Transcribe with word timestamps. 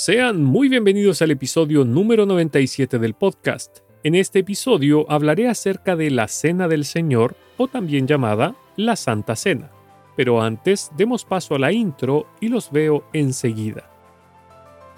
Sean 0.00 0.44
muy 0.44 0.68
bienvenidos 0.68 1.22
al 1.22 1.32
episodio 1.32 1.84
número 1.84 2.24
97 2.24 3.00
del 3.00 3.14
podcast. 3.14 3.78
En 4.04 4.14
este 4.14 4.38
episodio 4.38 5.10
hablaré 5.10 5.48
acerca 5.48 5.96
de 5.96 6.12
la 6.12 6.28
Cena 6.28 6.68
del 6.68 6.84
Señor, 6.84 7.34
o 7.56 7.66
también 7.66 8.06
llamada 8.06 8.54
la 8.76 8.94
Santa 8.94 9.34
Cena. 9.34 9.72
Pero 10.16 10.40
antes, 10.40 10.92
demos 10.96 11.24
paso 11.24 11.56
a 11.56 11.58
la 11.58 11.72
intro 11.72 12.28
y 12.40 12.46
los 12.46 12.70
veo 12.70 13.08
enseguida. 13.12 13.90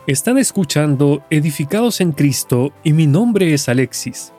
Están 0.06 0.36
escuchando 0.36 1.24
Edificados 1.30 2.02
en 2.02 2.12
Cristo 2.12 2.74
y 2.84 2.92
mi 2.92 3.06
nombre 3.06 3.54
es 3.54 3.70
Alexis. 3.70 4.34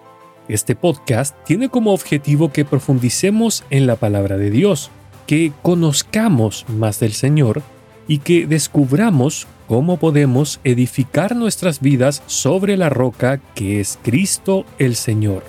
Este 0.48 0.76
podcast 0.76 1.36
tiene 1.44 1.70
como 1.70 1.92
objetivo 1.92 2.52
que 2.52 2.66
profundicemos 2.66 3.64
en 3.72 3.88
la 3.88 3.96
palabra 3.96 4.38
de 4.38 4.52
Dios, 4.52 4.92
que 5.26 5.54
conozcamos 5.64 6.68
más 6.70 7.00
del 7.00 7.14
Señor 7.14 7.64
y 8.08 8.20
que 8.20 8.46
descubramos 8.46 9.48
cómo 9.72 9.96
podemos 9.96 10.60
edificar 10.66 11.34
nuestras 11.34 11.80
vidas 11.80 12.24
sobre 12.26 12.76
la 12.76 12.90
roca 12.90 13.38
que 13.56 13.80
es 13.80 13.98
Cristo 14.04 14.66
el 14.80 14.98
Señor. 14.98 15.46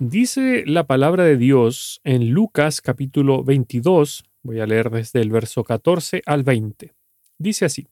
Dice 0.00 0.64
la 0.66 0.88
palabra 0.88 1.22
de 1.22 1.36
Dios 1.36 2.00
en 2.02 2.30
Lucas 2.30 2.80
capítulo 2.80 3.44
22, 3.44 4.24
voy 4.46 4.60
a 4.60 4.66
leer 4.66 4.90
desde 4.90 5.20
el 5.20 5.30
verso 5.30 5.64
14 5.64 6.22
al 6.24 6.44
20. 6.44 6.94
Dice 7.38 7.64
así, 7.64 7.88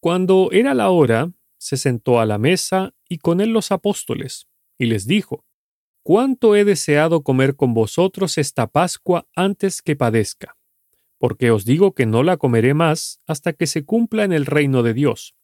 Cuando 0.00 0.50
era 0.52 0.74
la 0.74 0.90
hora, 0.90 1.32
se 1.58 1.76
sentó 1.76 2.20
a 2.20 2.26
la 2.26 2.38
mesa 2.38 2.94
y 3.08 3.18
con 3.18 3.40
él 3.40 3.50
los 3.50 3.72
apóstoles, 3.72 4.46
y 4.78 4.86
les 4.86 5.06
dijo, 5.06 5.44
Cuánto 6.02 6.54
he 6.54 6.64
deseado 6.64 7.22
comer 7.22 7.56
con 7.56 7.72
vosotros 7.72 8.36
esta 8.36 8.66
Pascua 8.66 9.26
antes 9.34 9.80
que 9.80 9.96
padezca, 9.96 10.58
porque 11.18 11.50
os 11.50 11.64
digo 11.64 11.94
que 11.94 12.04
no 12.04 12.22
la 12.22 12.36
comeré 12.36 12.74
más 12.74 13.20
hasta 13.26 13.54
que 13.54 13.66
se 13.66 13.86
cumpla 13.86 14.24
en 14.24 14.32
el 14.32 14.44
reino 14.44 14.82
de 14.82 14.92
Dios. 14.92 15.34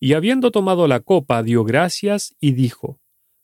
Y 0.00 0.14
habiendo 0.14 0.50
tomado 0.50 0.88
la 0.88 1.00
copa, 1.00 1.42
dio 1.42 1.64
gracias 1.64 2.34
y 2.40 2.52
dijo, 2.52 2.98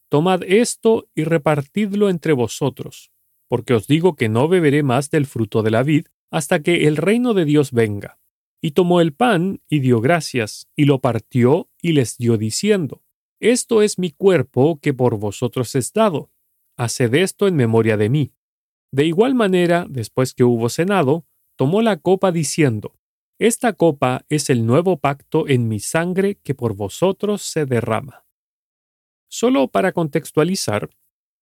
Tomad 0.09 0.43
esto 0.45 1.09
y 1.15 1.25
repartidlo 1.25 2.09
entre 2.09 2.33
vosotros, 2.33 3.13
porque 3.49 3.75
os 3.75 3.87
digo 3.87 4.17
que 4.17 4.31
no 4.31 4.49
beberé 4.49 4.83
más 4.83 5.11
del 5.11 5.27
fruto 5.27 5.63
de 5.63 5.71
la 5.71 5.83
vid 5.83 6.07
hasta 6.33 6.63
que 6.63 6.89
el 6.89 6.97
reino 6.97 7.35
de 7.35 7.45
Dios 7.45 7.71
venga. 7.71 8.19
Y 8.61 8.73
tomó 8.73 9.01
el 9.01 9.13
pan 9.13 9.61
y 9.69 9.81
dio 9.81 10.01
gracias, 10.01 10.67
y 10.75 10.87
lo 10.87 11.01
partió 11.01 11.69
y 11.81 11.93
les 11.93 12.17
dio 12.17 12.39
diciendo, 12.39 13.03
Esto 13.39 13.83
es 13.83 13.99
mi 13.99 14.11
cuerpo 14.11 14.81
que 14.81 14.95
por 14.95 15.19
vosotros 15.19 15.75
es 15.75 15.93
dado. 15.93 16.31
Haced 16.77 17.15
esto 17.15 17.47
en 17.47 17.57
memoria 17.57 17.97
de 17.97 18.09
mí. 18.09 18.33
De 18.91 19.05
igual 19.05 19.35
manera, 19.35 19.87
después 19.89 20.33
que 20.33 20.45
hubo 20.45 20.69
cenado, 20.71 21.27
tomó 21.57 21.83
la 21.83 21.99
copa 21.99 22.33
diciendo, 22.33 22.99
Esta 23.39 23.75
copa 23.75 24.25
es 24.31 24.49
el 24.49 24.65
nuevo 24.65 24.99
pacto 24.99 25.49
en 25.49 25.69
mi 25.69 25.81
sangre 25.81 26.37
que 26.37 26.55
por 26.55 26.75
vosotros 26.75 27.43
se 27.43 27.67
derrama. 27.67 28.25
Solo 29.29 29.69
para 29.69 29.93
contextualizar, 29.93 30.89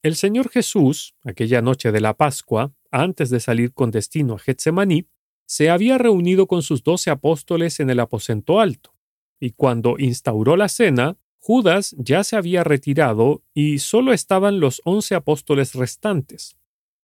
el 0.03 0.17
Señor 0.17 0.49
Jesús, 0.49 1.15
aquella 1.25 1.61
noche 1.63 1.93
de 1.93 2.01
la 2.01 2.17
Pascua, 2.17 2.73
antes 2.91 3.31
de 3.31 3.41
salir 3.41 3.73
con 3.73 3.91
destino 3.91 4.35
a 4.35 4.39
Getsemaní, 4.39 5.07
se 5.47 5.69
había 5.69 5.99
reunido 5.99 6.47
con 6.47 6.63
sus 6.63 6.83
doce 6.83 7.11
apóstoles 7.11 7.81
en 7.81 7.91
el 7.91 8.01
aposento 8.01 8.61
alto, 8.61 8.95
y 9.41 9.51
cuando 9.51 9.97
instauró 9.99 10.57
la 10.57 10.69
cena, 10.69 11.19
Judas 11.39 11.95
ya 11.99 12.23
se 12.23 12.37
había 12.37 12.63
retirado 12.63 13.43
y 13.55 13.79
solo 13.79 14.13
estaban 14.13 14.61
los 14.61 14.83
once 14.85 15.15
apóstoles 15.15 15.75
restantes. 15.75 16.57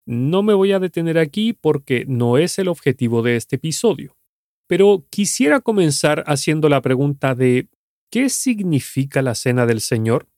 No 0.04 0.42
me 0.42 0.54
voy 0.54 0.72
a 0.72 0.78
detener 0.78 1.18
aquí 1.18 1.54
porque 1.54 2.04
no 2.06 2.38
es 2.38 2.58
el 2.58 2.68
objetivo 2.68 3.22
de 3.22 3.36
este 3.36 3.56
episodio, 3.56 4.16
pero 4.66 5.06
quisiera 5.10 5.60
comenzar 5.60 6.22
haciendo 6.26 6.68
la 6.68 6.82
pregunta 6.82 7.34
de 7.34 7.68
¿qué 8.10 8.28
significa 8.28 9.22
la 9.22 9.34
cena 9.34 9.66
del 9.66 9.80
Señor? 9.80 10.28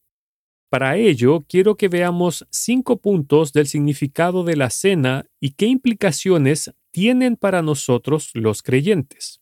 Para 0.70 0.96
ello, 0.96 1.46
quiero 1.48 1.76
que 1.76 1.88
veamos 1.88 2.46
cinco 2.50 3.00
puntos 3.00 3.52
del 3.52 3.66
significado 3.66 4.44
de 4.44 4.56
la 4.56 4.68
cena 4.68 5.26
y 5.40 5.52
qué 5.52 5.66
implicaciones 5.66 6.74
tienen 6.90 7.36
para 7.36 7.62
nosotros 7.62 8.30
los 8.34 8.62
creyentes. 8.62 9.40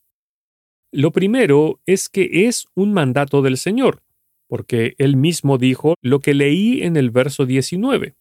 Lo 0.92 1.10
primero 1.10 1.80
es 1.84 2.08
que 2.08 2.46
es 2.46 2.66
un 2.74 2.92
mandato 2.92 3.42
del 3.42 3.56
Señor, 3.56 4.04
porque 4.48 4.94
Él 4.98 5.16
mismo 5.16 5.58
dijo 5.58 5.94
lo 6.00 6.20
que 6.20 6.32
leí 6.32 6.82
en 6.82 6.96
el 6.96 7.10
verso 7.10 7.44
19. 7.44 8.14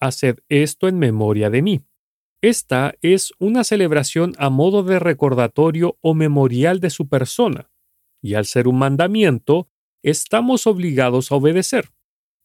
Haced 0.00 0.38
esto 0.48 0.88
en 0.88 0.98
memoria 0.98 1.50
de 1.50 1.60
mí. 1.60 1.82
Esta 2.42 2.94
es 3.02 3.32
una 3.38 3.64
celebración 3.64 4.34
a 4.38 4.48
modo 4.48 4.82
de 4.82 4.98
recordatorio 4.98 5.98
o 6.00 6.14
memorial 6.14 6.80
de 6.80 6.90
su 6.90 7.08
persona, 7.08 7.70
y 8.22 8.34
al 8.34 8.46
ser 8.46 8.66
un 8.66 8.78
mandamiento, 8.78 9.68
estamos 10.02 10.66
obligados 10.66 11.30
a 11.30 11.36
obedecer. 11.36 11.90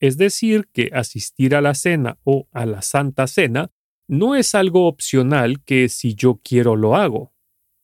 Es 0.02 0.18
decir, 0.18 0.68
que 0.74 0.90
asistir 0.94 1.56
a 1.56 1.62
la 1.62 1.76
cena 1.76 2.18
o 2.24 2.48
a 2.52 2.66
la 2.66 2.82
Santa 2.82 3.28
Cena 3.28 3.72
no 4.08 4.36
es 4.36 4.56
algo 4.56 4.88
opcional 4.88 5.64
que 5.64 5.88
si 5.88 6.16
yo 6.16 6.42
quiero 6.44 6.76
lo 6.76 6.96
hago. 6.96 7.34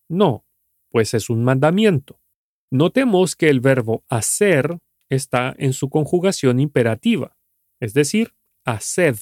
No, 0.09 0.45
pues 0.89 1.13
es 1.13 1.29
un 1.29 1.43
mandamiento. 1.43 2.19
Notemos 2.71 3.35
que 3.35 3.49
el 3.49 3.61
verbo 3.61 4.03
hacer 4.09 4.79
está 5.09 5.55
en 5.57 5.73
su 5.73 5.89
conjugación 5.89 6.59
imperativa, 6.59 7.37
es 7.79 7.93
decir, 7.93 8.33
haced. 8.65 9.17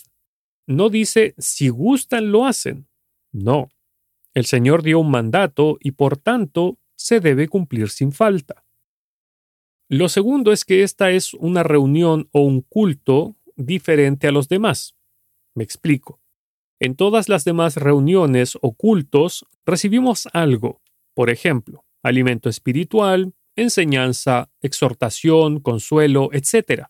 No 0.65 0.89
dice 0.89 1.35
si 1.37 1.69
gustan 1.69 2.31
lo 2.31 2.45
hacen. 2.45 2.87
No. 3.31 3.69
El 4.33 4.45
Señor 4.45 4.83
dio 4.83 4.99
un 4.99 5.11
mandato 5.11 5.77
y 5.79 5.91
por 5.91 6.17
tanto 6.17 6.79
se 6.95 7.19
debe 7.19 7.47
cumplir 7.49 7.89
sin 7.89 8.11
falta. 8.11 8.64
Lo 9.87 10.09
segundo 10.09 10.51
es 10.51 10.65
que 10.65 10.81
esta 10.81 11.11
es 11.11 11.35
una 11.35 11.61
reunión 11.61 12.27
o 12.31 12.41
un 12.41 12.61
culto 12.61 13.35
diferente 13.55 14.27
a 14.27 14.31
los 14.31 14.49
demás. 14.49 14.95
Me 15.53 15.63
explico. 15.63 16.19
En 16.79 16.95
todas 16.95 17.29
las 17.29 17.45
demás 17.45 17.77
reuniones 17.77 18.57
o 18.61 18.73
cultos 18.73 19.45
recibimos 19.65 20.27
algo, 20.33 20.81
por 21.13 21.29
ejemplo, 21.29 21.85
alimento 22.01 22.49
espiritual, 22.49 23.33
enseñanza, 23.55 24.51
exhortación, 24.59 25.59
consuelo, 25.59 26.29
etc. 26.33 26.87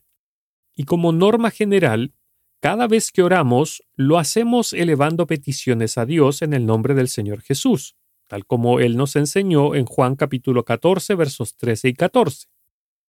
Y 0.74 0.86
como 0.86 1.12
norma 1.12 1.52
general, 1.52 2.14
cada 2.62 2.88
vez 2.88 3.12
que 3.12 3.22
oramos, 3.22 3.84
lo 3.96 4.18
hacemos 4.18 4.74
elevando 4.74 5.28
peticiones 5.28 5.98
a 5.98 6.06
Dios 6.06 6.42
en 6.42 6.54
el 6.54 6.66
nombre 6.66 6.96
del 6.96 7.10
Señor 7.10 7.42
Jesús, 7.42 7.96
tal 8.28 8.46
como 8.46 8.80
Él 8.80 8.96
nos 8.96 9.16
enseñó 9.18 9.76
en 9.76 9.86
Juan 9.86 10.16
capítulo 10.16 10.64
14 10.64 11.14
versos 11.16 11.58
13 11.58 11.90
y 11.90 11.94
14. 11.94 12.55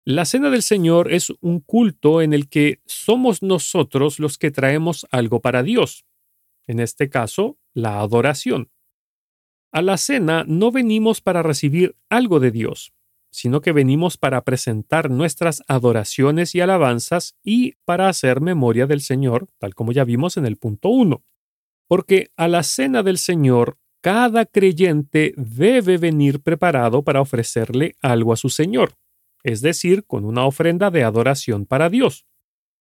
La 0.04 0.24
Cena 0.24 0.50
del 0.50 0.64
Señor 0.64 1.12
es 1.12 1.32
un 1.40 1.60
culto 1.60 2.22
en 2.22 2.32
el 2.32 2.48
que 2.48 2.80
somos 2.86 3.40
nosotros 3.40 4.18
los 4.18 4.36
que 4.36 4.50
traemos 4.50 5.06
algo 5.12 5.40
para 5.40 5.62
Dios, 5.62 6.04
en 6.66 6.80
este 6.80 7.08
caso, 7.08 7.56
la 7.72 8.00
adoración. 8.00 8.68
A 9.70 9.80
la 9.80 9.96
cena 9.96 10.44
no 10.46 10.72
venimos 10.72 11.20
para 11.20 11.44
recibir 11.44 11.94
algo 12.10 12.40
de 12.40 12.50
Dios, 12.50 12.92
sino 13.30 13.60
que 13.60 13.70
venimos 13.70 14.16
para 14.16 14.42
presentar 14.42 15.08
nuestras 15.08 15.62
adoraciones 15.68 16.56
y 16.56 16.60
alabanzas 16.60 17.36
y 17.44 17.74
para 17.84 18.08
hacer 18.08 18.40
memoria 18.40 18.88
del 18.88 19.02
Señor, 19.02 19.46
tal 19.58 19.76
como 19.76 19.92
ya 19.92 20.02
vimos 20.02 20.36
en 20.36 20.46
el 20.46 20.56
punto 20.56 20.88
1. 20.88 21.22
Porque 21.86 22.32
a 22.36 22.48
la 22.48 22.64
cena 22.64 23.04
del 23.04 23.18
Señor 23.18 23.78
cada 24.00 24.46
creyente 24.46 25.32
debe 25.36 25.96
venir 25.96 26.40
preparado 26.40 27.04
para 27.04 27.20
ofrecerle 27.20 27.94
algo 28.02 28.32
a 28.32 28.36
su 28.36 28.48
Señor 28.48 28.96
es 29.42 29.60
decir, 29.60 30.04
con 30.04 30.24
una 30.24 30.44
ofrenda 30.44 30.90
de 30.90 31.04
adoración 31.04 31.66
para 31.66 31.88
Dios. 31.88 32.26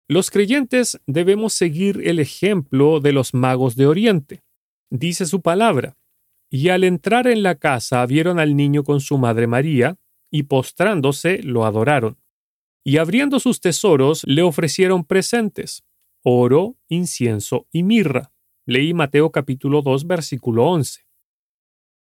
Los 0.07 0.31
creyentes 0.31 0.99
debemos 1.07 1.53
seguir 1.53 2.01
el 2.03 2.19
ejemplo 2.19 2.99
de 2.99 3.13
los 3.13 3.33
magos 3.33 3.75
de 3.75 3.87
Oriente. 3.87 4.43
Dice 4.89 5.25
su 5.25 5.41
palabra, 5.41 5.97
y 6.49 6.69
al 6.69 6.83
entrar 6.83 7.27
en 7.27 7.41
la 7.41 7.55
casa 7.55 8.05
vieron 8.05 8.39
al 8.39 8.55
niño 8.55 8.83
con 8.83 8.99
su 8.99 9.17
madre 9.17 9.47
María, 9.47 9.97
y 10.29 10.43
postrándose 10.43 11.41
lo 11.41 11.65
adoraron. 11.65 12.17
Y 12.83 12.97
abriendo 12.97 13.39
sus 13.39 13.61
tesoros 13.61 14.23
le 14.25 14.41
ofrecieron 14.41 15.05
presentes, 15.05 15.83
oro, 16.21 16.77
incienso 16.89 17.67
y 17.71 17.83
mirra. 17.83 18.33
Leí 18.65 18.93
Mateo 18.93 19.31
capítulo 19.31 19.81
2 19.81 20.05
versículo 20.05 20.65
11. 20.65 21.05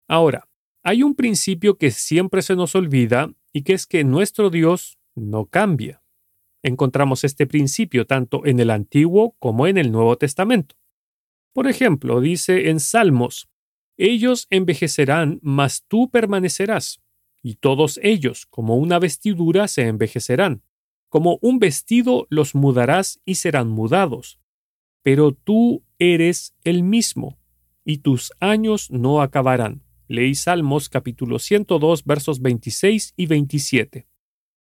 Ahora, 0.09 0.49
hay 0.83 1.03
un 1.03 1.15
principio 1.15 1.79
que 1.79 1.91
siempre 1.91 2.43
se 2.43 2.57
nos 2.57 2.75
olvida 2.75 3.33
y 3.53 3.63
que 3.63 3.73
es 3.75 3.87
que 3.87 4.05
nuestro 4.05 4.51
Dios 4.51 4.99
no 5.15 5.47
cambia. 5.47 6.03
Encontramos 6.63 7.25
este 7.25 7.47
principio 7.47 8.07
tanto 8.07 8.47
en 8.47 8.61
el 8.61 8.71
Antiguo 8.71 9.37
como 9.39 9.67
en 9.67 9.79
el 9.79 9.93
Nuevo 9.93 10.17
Testamento. 10.17 10.77
Por 11.53 11.69
ejemplo, 11.69 12.21
dice 12.21 12.71
en 12.71 12.81
Salmos, 12.81 13.49
Ellos 13.97 14.47
envejecerán, 14.51 15.39
mas 15.43 15.85
tú 15.87 16.11
permanecerás, 16.11 17.01
y 17.43 17.57
todos 17.57 18.01
ellos, 18.03 18.47
como 18.47 18.77
una 18.77 18.99
vestidura, 18.99 19.69
se 19.69 19.87
envejecerán. 19.87 20.63
Como 21.09 21.39
un 21.43 21.59
vestido 21.59 22.27
los 22.31 22.55
mudarás 22.55 23.21
y 23.25 23.35
serán 23.35 23.69
mudados. 23.69 24.41
Pero 25.03 25.33
tú 25.33 25.85
eres 25.99 26.55
el 26.65 26.85
mismo, 26.85 27.39
y 27.85 27.99
tus 27.99 28.33
años 28.41 28.91
no 28.91 29.21
acabarán. 29.21 29.82
Leí 30.09 30.35
Salmos 30.35 30.89
capítulo 30.89 31.39
102 31.39 32.05
versos 32.05 32.41
26 32.41 33.15
y 33.17 33.27
27. 33.27 34.07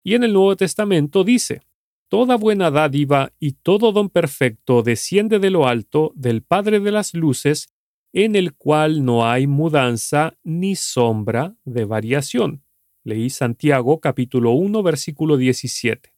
Y 0.02 0.14
en 0.14 0.24
el 0.24 0.32
Nuevo 0.32 0.56
Testamento 0.56 1.24
dice, 1.24 1.62
Toda 2.08 2.36
buena 2.36 2.70
dádiva 2.70 3.32
y 3.40 3.52
todo 3.52 3.90
don 3.90 4.10
perfecto 4.10 4.82
desciende 4.82 5.38
de 5.38 5.50
lo 5.50 5.66
alto 5.66 6.12
del 6.14 6.42
Padre 6.42 6.78
de 6.78 6.92
las 6.92 7.14
Luces, 7.14 7.68
en 8.12 8.36
el 8.36 8.54
cual 8.54 9.04
no 9.04 9.26
hay 9.26 9.46
mudanza 9.46 10.36
ni 10.44 10.76
sombra 10.76 11.56
de 11.64 11.84
variación. 11.86 12.62
Leí 13.02 13.30
Santiago 13.30 14.00
capítulo 14.00 14.52
1 14.52 14.82
versículo 14.82 15.36
17. 15.36 16.14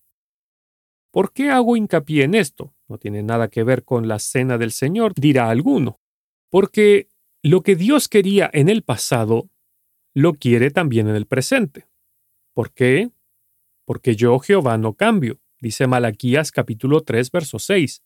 ¿Por 1.11 1.33
qué 1.33 1.51
hago 1.51 1.77
hincapié 1.77 2.25
en 2.25 2.35
esto? 2.35 2.75
No 2.89 2.99
tiene 2.99 3.23
nada 3.23 3.49
que 3.49 3.65
ver 3.65 3.85
con 3.85 4.07
la 4.07 4.19
cena 4.19 4.59
del 4.59 4.73
Señor, 4.73 5.15
dirá 5.15 5.49
alguno. 5.49 6.01
Porque 6.51 7.09
lo 7.47 7.63
que 7.63 7.77
Dios 7.77 8.09
quería 8.09 8.51
en 8.53 8.69
el 8.69 8.83
pasado, 8.83 9.49
lo 10.15 10.33
quiere 10.33 10.73
también 10.73 11.07
en 11.07 11.15
el 11.15 11.27
presente. 11.27 11.87
¿Por 12.53 12.73
qué? 12.73 13.13
Porque 13.85 14.17
yo, 14.17 14.41
Jehová, 14.41 14.79
no 14.79 14.95
cambio, 14.95 15.39
dice 15.61 15.87
Malaquías 15.87 16.51
capítulo 16.51 17.03
3, 17.03 17.31
verso 17.31 17.61
6. 17.61 18.03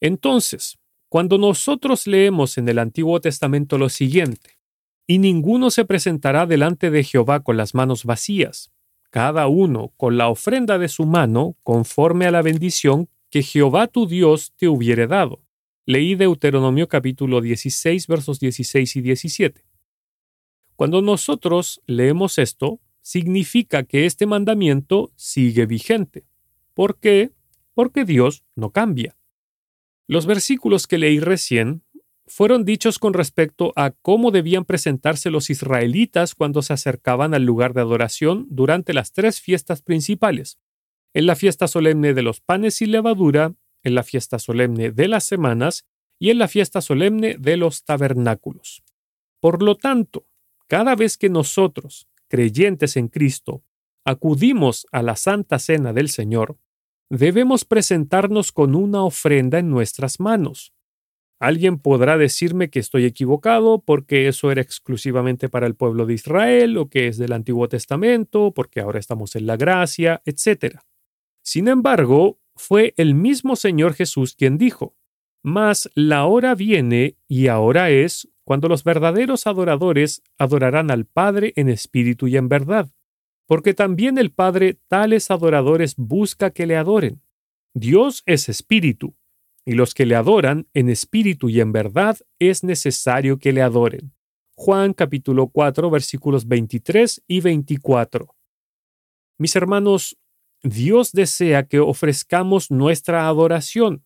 Entonces, 0.00 0.78
cuando 1.08 1.36
nosotros 1.36 2.06
leemos 2.06 2.58
en 2.58 2.68
el 2.68 2.78
Antiguo 2.78 3.20
Testamento 3.20 3.76
lo 3.76 3.88
siguiente, 3.88 4.60
y 5.04 5.18
ninguno 5.18 5.70
se 5.70 5.84
presentará 5.84 6.46
delante 6.46 6.92
de 6.92 7.02
Jehová 7.02 7.40
con 7.40 7.56
las 7.56 7.74
manos 7.74 8.04
vacías, 8.04 8.70
cada 9.10 9.48
uno 9.48 9.92
con 9.96 10.16
la 10.16 10.28
ofrenda 10.28 10.78
de 10.78 10.86
su 10.86 11.06
mano 11.06 11.56
conforme 11.64 12.26
a 12.26 12.30
la 12.30 12.42
bendición 12.42 13.08
que 13.30 13.42
Jehová 13.42 13.88
tu 13.88 14.06
Dios 14.06 14.52
te 14.56 14.68
hubiere 14.68 15.08
dado. 15.08 15.40
Leí 15.90 16.14
Deuteronomio 16.14 16.88
capítulo 16.88 17.40
16 17.40 18.06
versos 18.06 18.38
16 18.38 18.94
y 18.94 19.00
17. 19.00 19.64
Cuando 20.76 21.02
nosotros 21.02 21.82
leemos 21.84 22.38
esto, 22.38 22.78
significa 23.00 23.82
que 23.82 24.06
este 24.06 24.24
mandamiento 24.24 25.10
sigue 25.16 25.66
vigente. 25.66 26.26
¿Por 26.74 27.00
qué? 27.00 27.32
Porque 27.74 28.04
Dios 28.04 28.44
no 28.54 28.70
cambia. 28.70 29.16
Los 30.06 30.26
versículos 30.26 30.86
que 30.86 30.96
leí 30.96 31.18
recién 31.18 31.82
fueron 32.24 32.64
dichos 32.64 33.00
con 33.00 33.12
respecto 33.12 33.72
a 33.74 33.90
cómo 33.90 34.30
debían 34.30 34.66
presentarse 34.66 35.28
los 35.28 35.50
israelitas 35.50 36.36
cuando 36.36 36.62
se 36.62 36.72
acercaban 36.72 37.34
al 37.34 37.42
lugar 37.42 37.74
de 37.74 37.80
adoración 37.80 38.46
durante 38.48 38.94
las 38.94 39.10
tres 39.10 39.40
fiestas 39.40 39.82
principales, 39.82 40.60
en 41.14 41.26
la 41.26 41.34
fiesta 41.34 41.66
solemne 41.66 42.14
de 42.14 42.22
los 42.22 42.40
panes 42.40 42.80
y 42.80 42.86
levadura, 42.86 43.56
en 43.82 43.94
la 43.94 44.02
fiesta 44.02 44.38
solemne 44.38 44.90
de 44.90 45.08
las 45.08 45.24
semanas 45.24 45.86
y 46.18 46.30
en 46.30 46.38
la 46.38 46.48
fiesta 46.48 46.80
solemne 46.80 47.36
de 47.38 47.56
los 47.56 47.84
tabernáculos. 47.84 48.82
Por 49.40 49.62
lo 49.62 49.76
tanto, 49.76 50.26
cada 50.68 50.94
vez 50.94 51.16
que 51.16 51.30
nosotros, 51.30 52.08
creyentes 52.28 52.96
en 52.96 53.08
Cristo, 53.08 53.64
acudimos 54.04 54.86
a 54.92 55.02
la 55.02 55.16
Santa 55.16 55.58
Cena 55.58 55.92
del 55.92 56.08
Señor, 56.08 56.58
debemos 57.10 57.64
presentarnos 57.64 58.52
con 58.52 58.74
una 58.74 59.02
ofrenda 59.02 59.58
en 59.58 59.70
nuestras 59.70 60.20
manos. 60.20 60.72
Alguien 61.40 61.78
podrá 61.78 62.18
decirme 62.18 62.68
que 62.68 62.80
estoy 62.80 63.06
equivocado 63.06 63.82
porque 63.82 64.28
eso 64.28 64.50
era 64.50 64.60
exclusivamente 64.60 65.48
para 65.48 65.66
el 65.66 65.74
pueblo 65.74 66.04
de 66.04 66.14
Israel 66.14 66.76
o 66.76 66.90
que 66.90 67.08
es 67.08 67.16
del 67.16 67.32
Antiguo 67.32 67.66
Testamento, 67.66 68.52
porque 68.52 68.80
ahora 68.80 68.98
estamos 68.98 69.34
en 69.36 69.46
la 69.46 69.56
gracia, 69.56 70.20
etc. 70.26 70.80
Sin 71.42 71.66
embargo, 71.66 72.39
fue 72.60 72.94
el 72.96 73.14
mismo 73.14 73.56
Señor 73.56 73.94
Jesús 73.94 74.34
quien 74.36 74.58
dijo, 74.58 74.94
Mas 75.42 75.90
la 75.94 76.26
hora 76.26 76.54
viene 76.54 77.16
y 77.26 77.48
ahora 77.48 77.90
es 77.90 78.28
cuando 78.44 78.68
los 78.68 78.84
verdaderos 78.84 79.46
adoradores 79.46 80.22
adorarán 80.38 80.90
al 80.90 81.06
Padre 81.06 81.52
en 81.56 81.68
espíritu 81.68 82.28
y 82.28 82.36
en 82.36 82.48
verdad 82.48 82.90
porque 83.50 83.74
también 83.74 84.16
el 84.16 84.30
Padre 84.30 84.78
tales 84.86 85.28
adoradores 85.32 85.96
busca 85.96 86.50
que 86.52 86.66
le 86.66 86.76
adoren. 86.76 87.20
Dios 87.74 88.22
es 88.24 88.48
espíritu, 88.48 89.16
y 89.64 89.72
los 89.72 89.92
que 89.92 90.06
le 90.06 90.14
adoran 90.14 90.68
en 90.72 90.88
espíritu 90.88 91.48
y 91.48 91.60
en 91.60 91.72
verdad 91.72 92.16
es 92.38 92.62
necesario 92.62 93.40
que 93.40 93.52
le 93.52 93.62
adoren. 93.62 94.14
Juan 94.54 94.92
capítulo 94.92 95.48
4 95.48 95.90
versículos 95.90 96.46
23 96.46 97.24
y 97.26 97.40
24. 97.40 98.36
Mis 99.36 99.56
hermanos, 99.56 100.16
Dios 100.62 101.12
desea 101.12 101.66
que 101.66 101.80
ofrezcamos 101.80 102.70
nuestra 102.70 103.28
adoración, 103.28 104.04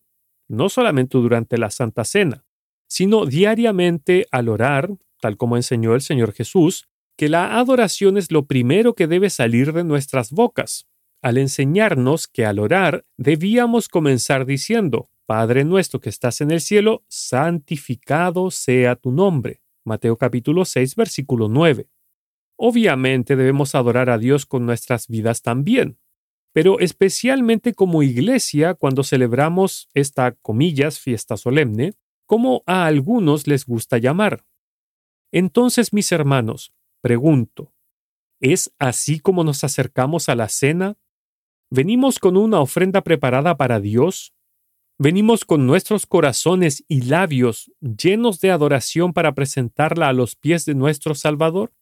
no 0.48 0.68
solamente 0.68 1.18
durante 1.18 1.58
la 1.58 1.70
Santa 1.70 2.04
Cena, 2.04 2.44
sino 2.86 3.26
diariamente 3.26 4.26
al 4.30 4.48
orar, 4.48 4.90
tal 5.20 5.36
como 5.36 5.56
enseñó 5.56 5.94
el 5.94 6.00
Señor 6.00 6.32
Jesús, 6.32 6.88
que 7.16 7.28
la 7.28 7.58
adoración 7.58 8.18
es 8.18 8.30
lo 8.30 8.46
primero 8.46 8.94
que 8.94 9.06
debe 9.06 9.30
salir 9.30 9.72
de 9.72 9.84
nuestras 9.84 10.30
bocas, 10.30 10.86
al 11.22 11.38
enseñarnos 11.38 12.28
que 12.28 12.44
al 12.44 12.58
orar 12.58 13.04
debíamos 13.16 13.88
comenzar 13.88 14.46
diciendo, 14.46 15.10
Padre 15.26 15.64
nuestro 15.64 16.00
que 16.00 16.10
estás 16.10 16.40
en 16.40 16.50
el 16.50 16.60
cielo, 16.60 17.02
santificado 17.08 18.50
sea 18.50 18.94
tu 18.94 19.10
nombre. 19.10 19.62
Mateo 19.84 20.16
capítulo 20.18 20.64
6 20.64 20.96
versículo 20.96 21.48
9. 21.48 21.88
Obviamente 22.56 23.34
debemos 23.34 23.74
adorar 23.74 24.10
a 24.10 24.18
Dios 24.18 24.44
con 24.44 24.66
nuestras 24.66 25.08
vidas 25.08 25.40
también, 25.40 25.98
pero 26.54 26.80
especialmente 26.80 27.74
como 27.74 28.02
iglesia 28.02 28.72
cuando 28.72 29.04
celebramos 29.04 29.90
esta, 29.92 30.32
comillas, 30.32 30.98
fiesta 30.98 31.36
solemne, 31.36 31.92
como 32.24 32.62
a 32.64 32.86
algunos 32.86 33.46
les 33.46 33.66
gusta 33.66 33.98
llamar. 33.98 34.46
Entonces, 35.30 35.92
mis 35.92 36.10
hermanos, 36.12 36.72
Pregunto, 37.04 37.74
¿es 38.40 38.72
así 38.78 39.20
como 39.20 39.44
nos 39.44 39.62
acercamos 39.62 40.30
a 40.30 40.34
la 40.34 40.48
cena? 40.48 40.96
¿Venimos 41.70 42.18
con 42.18 42.38
una 42.38 42.60
ofrenda 42.60 43.02
preparada 43.02 43.58
para 43.58 43.78
Dios? 43.78 44.32
¿Venimos 44.98 45.44
con 45.44 45.66
nuestros 45.66 46.06
corazones 46.06 46.82
y 46.88 47.02
labios 47.02 47.70
llenos 47.82 48.40
de 48.40 48.52
adoración 48.52 49.12
para 49.12 49.34
presentarla 49.34 50.08
a 50.08 50.14
los 50.14 50.34
pies 50.34 50.64
de 50.64 50.74
nuestro 50.74 51.14
Salvador? 51.14 51.74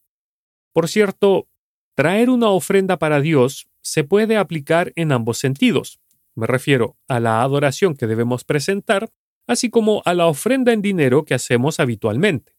Por 0.73 0.88
cierto, 0.88 1.49
traer 1.95 2.29
una 2.29 2.49
ofrenda 2.49 2.99
para 2.99 3.21
Dios 3.21 3.69
se 3.83 4.05
puede 4.05 4.37
aplicar 4.37 4.93
en 4.97 5.12
ambos 5.12 5.39
sentidos. 5.39 6.01
Me 6.35 6.47
refiero 6.47 6.97
a 7.09 7.21
la 7.21 7.43
adoración 7.43 7.95
que 7.95 8.07
debemos 8.07 8.45
presentar, 8.45 9.11
así 9.47 9.69
como 9.71 10.03
a 10.05 10.15
la 10.15 10.27
ofrenda 10.27 10.73
en 10.73 10.81
dinero 10.81 11.25
que 11.25 11.35
hacemos 11.35 11.81
habitualmente. 11.81 12.57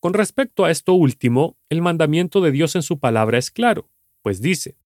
Con 0.00 0.14
respecto 0.14 0.64
a 0.64 0.70
esto 0.70 0.94
último, 0.94 1.56
el 1.68 1.80
mandamiento 1.80 2.40
de 2.40 2.50
Dios 2.50 2.74
en 2.74 2.82
su 2.82 2.98
palabra 2.98 3.38
es 3.38 3.50
claro, 3.50 3.88
pues 4.22 4.40
dice, 4.40 4.76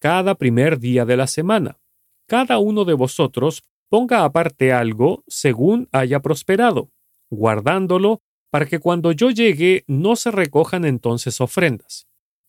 cada 0.00 0.34
primer 0.34 0.78
día 0.78 1.04
de 1.04 1.16
la 1.16 1.26
semana, 1.26 1.78
cada 2.26 2.58
uno 2.58 2.84
de 2.84 2.94
vosotros 2.94 3.62
ponga 3.88 4.24
aparte 4.24 4.72
algo 4.72 5.24
según 5.28 5.88
haya 5.92 6.20
prosperado, 6.20 6.90
guardándolo 7.30 8.20
para 8.50 8.66
que 8.66 8.78
cuando 8.78 9.12
yo 9.12 9.30
llegue 9.30 9.84
no 9.86 10.16
se 10.16 10.30
recojan 10.30 10.84
entonces 10.84 11.40
ofrendas. 11.40 12.06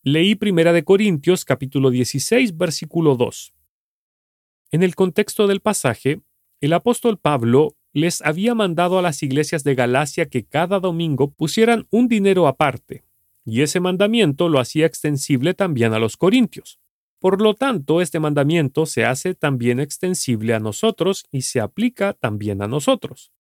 Leí 0.10 0.36
Primera 0.36 0.72
de 0.72 0.86
Corintios 0.86 1.44
capítulo 1.44 1.90
16 1.90 2.56
versículo 2.56 3.18
2. 3.18 3.54
En 4.72 4.82
el 4.82 4.96
contexto 4.96 5.48
del 5.48 5.60
pasaje, 5.60 6.22
el 6.62 6.72
apóstol 6.72 7.18
Pablo 7.18 7.76
les 7.92 8.22
había 8.22 8.56
mandado 8.56 8.98
a 8.98 9.02
las 9.02 9.22
iglesias 9.22 9.66
de 9.66 9.76
Galacia 9.76 10.30
que 10.30 10.46
cada 10.46 10.80
domingo 10.80 11.32
pusieran 11.32 11.88
un 11.90 12.08
dinero 12.08 12.48
aparte, 12.48 13.04
y 13.44 13.64
ese 13.64 13.82
mandamiento 13.82 14.48
lo 14.48 14.62
hacía 14.62 14.86
extensible 14.86 15.54
también 15.54 15.92
a 15.92 16.00
los 16.00 16.16
corintios. 16.16 16.80
Por 17.20 17.42
lo 17.42 17.54
tanto, 17.56 18.00
este 18.00 18.22
mandamiento 18.22 18.86
se 18.86 19.04
hace 19.04 19.36
también 19.36 19.82
extensible 19.82 20.54
a 20.54 20.62
nosotros 20.62 21.26
y 21.34 21.42
se 21.42 21.60
aplica 21.60 22.14
también 22.14 22.62
a 22.62 22.70
nosotros. 22.70 23.34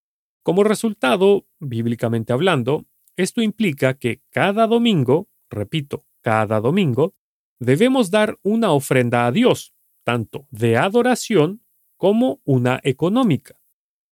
Como 0.44 0.66
resultado, 0.66 1.48
bíblicamente 1.60 2.34
hablando, 2.34 2.88
esto 3.16 3.42
implica 3.42 3.94
que 3.94 4.20
cada 4.32 4.68
domingo, 4.68 5.30
repito, 5.50 6.07
cada 6.28 6.60
domingo, 6.60 7.16
debemos 7.60 8.12
dar 8.12 8.38
una 8.44 8.72
ofrenda 8.72 9.28
a 9.28 9.32
Dios, 9.32 9.74
tanto 10.04 10.48
de 10.52 10.76
adoración 10.76 11.64
como 11.96 12.42
una 12.44 12.82
económica 12.84 13.58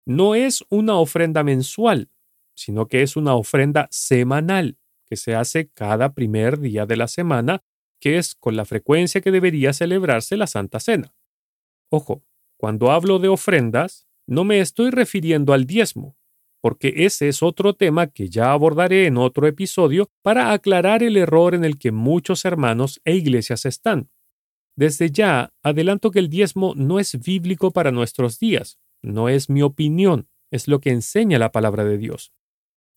no 0.06 0.36
es 0.36 0.64
una 0.70 0.96
ofrenda 0.96 1.44
mensual, 1.44 2.10
sino 2.56 2.88
que 2.88 3.02
es 3.02 3.16
una 3.16 3.34
ofrenda 3.34 3.88
semanal 3.92 4.78
que 5.08 5.18
se 5.18 5.36
hace 5.36 5.70
cada 5.70 6.14
primer 6.14 6.60
día 6.60 6.86
de 6.86 6.96
la 6.96 7.08
semana, 7.08 7.64
que 8.00 8.18
es 8.18 8.36
con 8.36 8.56
la 8.56 8.66
frecuencia 8.66 9.22
que 9.22 9.32
debería 9.32 9.74
celebrarse 9.74 10.38
la 10.38 10.48
Santa 10.48 10.80
Cena. 10.80 11.14
Ojo, 11.90 12.24
cuando 12.58 12.92
hablo 12.92 13.20
de 13.20 13.28
ofrendas, 13.28 14.08
no 14.28 14.44
me 14.44 14.60
estoy 14.60 14.90
refiriendo 14.92 15.54
al 15.54 15.66
diezmo, 15.66 16.18
porque 16.66 17.06
ese 17.06 17.28
es 17.28 17.44
otro 17.44 17.76
tema 17.76 18.08
que 18.08 18.28
ya 18.28 18.52
abordaré 18.52 19.06
en 19.06 19.18
otro 19.18 19.46
episodio 19.46 20.10
para 20.24 20.52
aclarar 20.52 21.04
el 21.04 21.16
error 21.16 21.54
en 21.54 21.64
el 21.64 21.78
que 21.78 21.92
muchos 21.92 22.44
hermanos 22.44 23.00
e 23.06 23.14
iglesias 23.14 23.68
están. 23.68 24.10
Desde 24.76 25.12
ya, 25.12 25.54
adelanto 25.62 26.10
que 26.10 26.18
el 26.18 26.28
diezmo 26.28 26.74
no 26.76 27.00
es 27.00 27.24
bíblico 27.24 27.70
para 27.70 27.92
nuestros 27.92 28.40
días, 28.40 28.80
no 29.04 29.30
es 29.30 29.48
mi 29.48 29.62
opinión, 29.62 30.28
es 30.50 30.68
lo 30.68 30.80
que 30.80 30.90
enseña 30.90 31.38
la 31.38 31.52
palabra 31.52 31.84
de 31.84 32.00
Dios. 32.00 32.34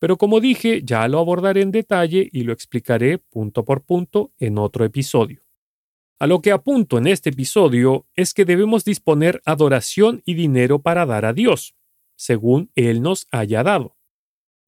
Pero 0.00 0.16
como 0.16 0.40
dije, 0.40 0.80
ya 0.82 1.06
lo 1.06 1.18
abordaré 1.18 1.60
en 1.60 1.70
detalle 1.70 2.26
y 2.32 2.44
lo 2.44 2.54
explicaré 2.54 3.18
punto 3.18 3.66
por 3.66 3.82
punto 3.82 4.32
en 4.38 4.56
otro 4.56 4.86
episodio. 4.86 5.42
A 6.18 6.26
lo 6.26 6.40
que 6.40 6.52
apunto 6.52 6.96
en 6.96 7.06
este 7.06 7.28
episodio 7.28 8.06
es 8.14 8.32
que 8.32 8.46
debemos 8.46 8.86
disponer 8.86 9.42
adoración 9.44 10.22
y 10.24 10.32
dinero 10.32 10.78
para 10.78 11.04
dar 11.04 11.26
a 11.26 11.34
Dios, 11.34 11.74
según 12.18 12.70
Él 12.74 13.00
nos 13.00 13.26
haya 13.30 13.62
dado. 13.62 13.96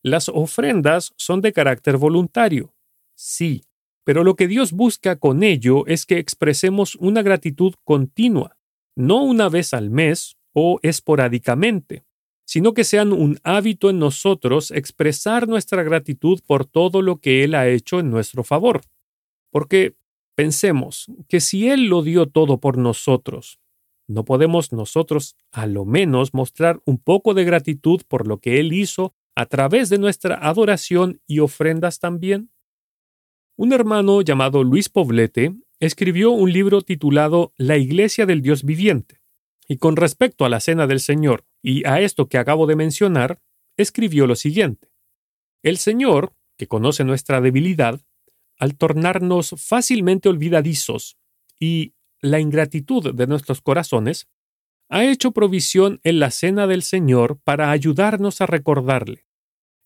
Las 0.03 0.29
ofrendas 0.29 1.13
son 1.17 1.43
de 1.43 1.53
carácter 1.53 1.99
voluntario, 1.99 2.75
sí, 3.15 3.65
pero 4.05 4.25
lo 4.25 4.37
que 4.37 4.49
Dios 4.49 4.73
busca 4.73 5.17
con 5.17 5.43
ello 5.43 5.87
es 5.87 6.07
que 6.07 6.19
expresemos 6.19 6.95
una 6.95 7.23
gratitud 7.23 7.75
continua, 7.85 8.57
no 8.97 9.23
una 9.23 9.49
vez 9.49 9.75
al 9.75 9.91
mes 9.91 10.39
o 10.55 10.79
esporádicamente, 10.83 12.05
sino 12.47 12.73
que 12.73 12.85
sean 12.85 13.13
un 13.13 13.39
hábito 13.43 13.91
en 13.91 13.99
nosotros 13.99 14.71
expresar 14.71 15.47
nuestra 15.47 15.83
gratitud 15.83 16.41
por 16.47 16.65
todo 16.65 17.03
lo 17.03 17.21
que 17.21 17.45
Él 17.45 17.55
ha 17.55 17.69
hecho 17.69 18.01
en 18.01 18.11
nuestro 18.11 18.43
favor. 18.43 18.81
Porque 19.51 19.97
Pensemos 20.41 21.05
que 21.29 21.39
si 21.39 21.69
Él 21.69 21.89
lo 21.89 22.03
dio 22.03 22.25
todo 22.25 22.61
por 22.61 22.79
nosotros, 22.79 23.60
¿no 24.11 24.25
podemos 24.25 24.73
nosotros 24.73 25.37
a 25.53 25.67
lo 25.67 25.85
menos 25.85 26.35
mostrar 26.35 26.83
un 26.85 26.99
poco 26.99 27.33
de 27.33 27.45
gratitud 27.45 28.03
por 28.09 28.27
lo 28.27 28.41
que 28.41 28.59
Él 28.59 28.73
hizo 28.73 29.15
a 29.37 29.47
través 29.47 29.89
de 29.89 29.99
nuestra 29.99 30.35
adoración 30.35 31.21
y 31.29 31.39
ofrendas 31.39 32.01
también? 32.01 32.51
Un 33.57 33.73
hermano 33.73 34.21
llamado 34.23 34.65
Luis 34.65 34.89
Poblete 34.89 35.55
escribió 35.79 36.33
un 36.33 36.53
libro 36.53 36.83
titulado 36.83 37.53
La 37.57 37.77
Iglesia 37.77 38.27
del 38.27 38.43
Dios 38.43 38.65
Viviente, 38.65 39.21
y 39.69 39.77
con 39.77 39.95
respecto 39.95 40.45
a 40.45 40.49
la 40.49 40.59
Cena 40.59 40.89
del 40.89 40.99
Señor 40.99 41.47
y 41.63 41.87
a 41.87 42.01
esto 42.01 42.29
que 42.29 42.39
acabo 42.39 42.67
de 42.67 42.75
mencionar, 42.75 43.41
escribió 43.77 44.27
lo 44.27 44.35
siguiente. 44.35 44.89
El 45.63 45.79
Señor, 45.79 46.35
que 46.57 46.67
conoce 46.67 47.05
nuestra 47.05 47.41
debilidad, 47.41 48.01
al 48.59 48.77
tornarnos 48.77 49.55
fácilmente 49.57 50.29
olvidadizos 50.29 51.17
y 51.61 51.95
la 52.23 52.41
ingratitud 52.41 53.15
de 53.15 53.27
nuestros 53.27 53.61
corazones, 53.61 54.29
ha 54.89 55.05
hecho 55.05 55.31
provisión 55.31 56.01
en 56.03 56.19
la 56.19 56.31
cena 56.31 56.67
del 56.67 56.83
Señor 56.83 57.39
para 57.45 57.71
ayudarnos 57.71 58.41
a 58.41 58.47
recordarle. 58.47 59.27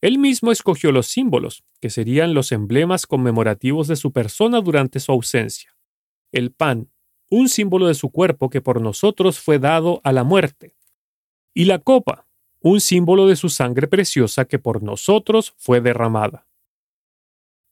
Él 0.00 0.19
mismo 0.19 0.53
escogió 0.53 0.93
los 0.93 1.07
símbolos, 1.07 1.64
que 1.81 1.91
serían 1.91 2.35
los 2.35 2.53
emblemas 2.53 3.07
conmemorativos 3.07 3.88
de 3.88 3.97
su 3.97 4.12
persona 4.12 4.61
durante 4.61 5.00
su 5.00 5.12
ausencia. 5.12 5.76
El 6.33 6.53
pan, 6.53 6.91
un 7.31 7.49
símbolo 7.49 7.87
de 7.87 7.95
su 7.95 8.11
cuerpo 8.11 8.50
que 8.50 8.61
por 8.61 8.81
nosotros 8.81 9.38
fue 9.38 9.59
dado 9.59 10.00
a 10.05 10.12
la 10.12 10.25
muerte. 10.25 10.76
Y 11.55 11.64
la 11.64 11.79
copa, 11.79 12.26
un 12.61 12.81
símbolo 12.81 13.26
de 13.26 13.37
su 13.37 13.49
sangre 13.49 13.88
preciosa 13.88 14.47
que 14.47 14.59
por 14.59 14.83
nosotros 14.83 15.55
fue 15.59 15.81
derramada. 15.81 16.47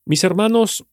Mis 0.04 0.24
hermanos, 0.24 0.86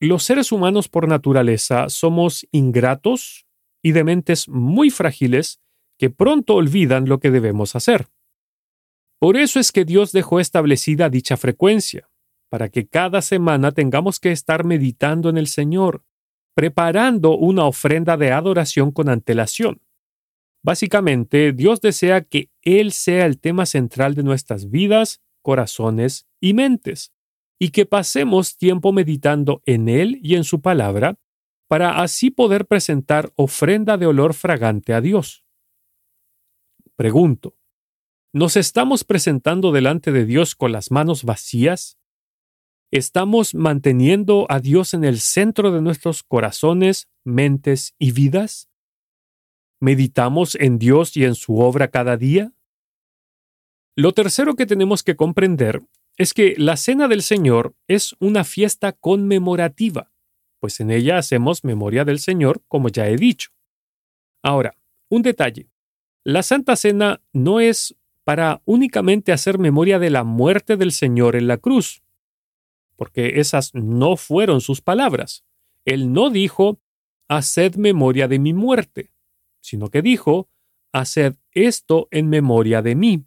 los 0.00 0.24
seres 0.24 0.52
humanos 0.52 0.88
por 0.88 1.08
naturaleza 1.08 1.88
somos 1.88 2.46
ingratos 2.52 3.46
y 3.82 3.92
de 3.92 4.04
mentes 4.04 4.48
muy 4.48 4.90
frágiles 4.90 5.60
que 5.98 6.10
pronto 6.10 6.54
olvidan 6.54 7.08
lo 7.08 7.18
que 7.18 7.30
debemos 7.30 7.74
hacer. 7.74 8.08
Por 9.18 9.38
eso 9.38 9.58
es 9.58 9.72
que 9.72 9.86
Dios 9.86 10.12
dejó 10.12 10.40
establecida 10.40 11.08
dicha 11.08 11.38
frecuencia, 11.38 12.10
para 12.50 12.68
que 12.68 12.86
cada 12.86 13.22
semana 13.22 13.72
tengamos 13.72 14.20
que 14.20 14.32
estar 14.32 14.64
meditando 14.64 15.30
en 15.30 15.38
el 15.38 15.46
Señor, 15.46 16.04
preparando 16.54 17.36
una 17.36 17.64
ofrenda 17.64 18.18
de 18.18 18.32
adoración 18.32 18.90
con 18.92 19.08
antelación. 19.08 19.80
Básicamente, 20.62 21.52
Dios 21.52 21.80
desea 21.80 22.22
que 22.22 22.50
Él 22.60 22.92
sea 22.92 23.24
el 23.24 23.40
tema 23.40 23.64
central 23.64 24.14
de 24.14 24.24
nuestras 24.24 24.68
vidas, 24.68 25.22
corazones 25.42 26.26
y 26.40 26.52
mentes 26.52 27.15
y 27.58 27.70
que 27.70 27.86
pasemos 27.86 28.56
tiempo 28.56 28.92
meditando 28.92 29.62
en 29.64 29.88
Él 29.88 30.18
y 30.22 30.34
en 30.34 30.44
su 30.44 30.60
palabra, 30.60 31.18
para 31.68 32.00
así 32.02 32.30
poder 32.30 32.66
presentar 32.66 33.32
ofrenda 33.34 33.96
de 33.96 34.06
olor 34.06 34.34
fragante 34.34 34.94
a 34.94 35.00
Dios. 35.00 35.44
Pregunto, 36.96 37.56
¿nos 38.32 38.56
estamos 38.56 39.04
presentando 39.04 39.72
delante 39.72 40.12
de 40.12 40.24
Dios 40.24 40.54
con 40.54 40.72
las 40.72 40.90
manos 40.90 41.24
vacías? 41.24 41.98
¿Estamos 42.92 43.54
manteniendo 43.54 44.46
a 44.48 44.60
Dios 44.60 44.94
en 44.94 45.04
el 45.04 45.18
centro 45.18 45.72
de 45.72 45.82
nuestros 45.82 46.22
corazones, 46.22 47.08
mentes 47.24 47.94
y 47.98 48.12
vidas? 48.12 48.70
¿Meditamos 49.80 50.54
en 50.54 50.78
Dios 50.78 51.16
y 51.16 51.24
en 51.24 51.34
su 51.34 51.58
obra 51.58 51.88
cada 51.88 52.16
día? 52.16 52.52
Lo 53.96 54.12
tercero 54.12 54.54
que 54.54 54.66
tenemos 54.66 55.02
que 55.02 55.16
comprender 55.16 55.82
es 56.16 56.32
que 56.32 56.54
la 56.56 56.76
Cena 56.76 57.08
del 57.08 57.22
Señor 57.22 57.74
es 57.88 58.16
una 58.20 58.44
fiesta 58.44 58.92
conmemorativa, 58.92 60.12
pues 60.60 60.80
en 60.80 60.90
ella 60.90 61.18
hacemos 61.18 61.64
memoria 61.64 62.04
del 62.04 62.18
Señor, 62.18 62.62
como 62.68 62.88
ya 62.88 63.08
he 63.08 63.16
dicho. 63.16 63.50
Ahora, 64.42 64.76
un 65.08 65.22
detalle. 65.22 65.68
La 66.24 66.42
Santa 66.42 66.74
Cena 66.76 67.22
no 67.32 67.60
es 67.60 67.96
para 68.24 68.62
únicamente 68.64 69.30
hacer 69.32 69.58
memoria 69.58 69.98
de 69.98 70.10
la 70.10 70.24
muerte 70.24 70.76
del 70.76 70.90
Señor 70.90 71.36
en 71.36 71.46
la 71.46 71.58
cruz, 71.58 72.02
porque 72.96 73.38
esas 73.38 73.74
no 73.74 74.16
fueron 74.16 74.60
sus 74.60 74.80
palabras. 74.80 75.44
Él 75.84 76.12
no 76.12 76.30
dijo, 76.30 76.80
haced 77.28 77.76
memoria 77.76 78.26
de 78.26 78.38
mi 78.38 78.52
muerte, 78.52 79.12
sino 79.60 79.90
que 79.90 80.02
dijo, 80.02 80.48
haced 80.92 81.36
esto 81.52 82.08
en 82.10 82.28
memoria 82.28 82.82
de 82.82 82.94
mí. 82.94 83.24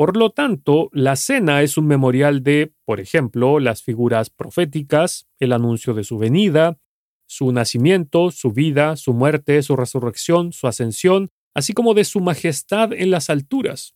Por 0.00 0.16
lo 0.16 0.30
tanto, 0.30 0.88
la 0.94 1.14
cena 1.14 1.60
es 1.60 1.76
un 1.76 1.86
memorial 1.86 2.42
de, 2.42 2.72
por 2.86 3.00
ejemplo, 3.00 3.60
las 3.60 3.82
figuras 3.82 4.30
proféticas, 4.30 5.28
el 5.38 5.52
anuncio 5.52 5.92
de 5.92 6.04
su 6.04 6.16
venida, 6.16 6.78
su 7.26 7.52
nacimiento, 7.52 8.30
su 8.30 8.50
vida, 8.50 8.96
su 8.96 9.12
muerte, 9.12 9.62
su 9.62 9.76
resurrección, 9.76 10.54
su 10.54 10.68
ascensión, 10.68 11.28
así 11.54 11.74
como 11.74 11.92
de 11.92 12.04
su 12.04 12.20
majestad 12.20 12.94
en 12.94 13.10
las 13.10 13.28
alturas. 13.28 13.94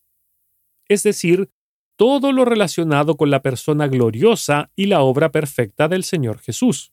Es 0.91 1.05
decir, 1.05 1.49
todo 1.97 2.33
lo 2.33 2.45
relacionado 2.45 3.17
con 3.17 3.31
la 3.31 3.41
persona 3.41 3.89
gloriosa 3.89 4.71
y 4.77 4.89
la 4.89 5.01
obra 5.01 5.33
perfecta 5.33 5.89
del 5.89 6.05
Señor 6.05 6.39
Jesús. 6.39 6.93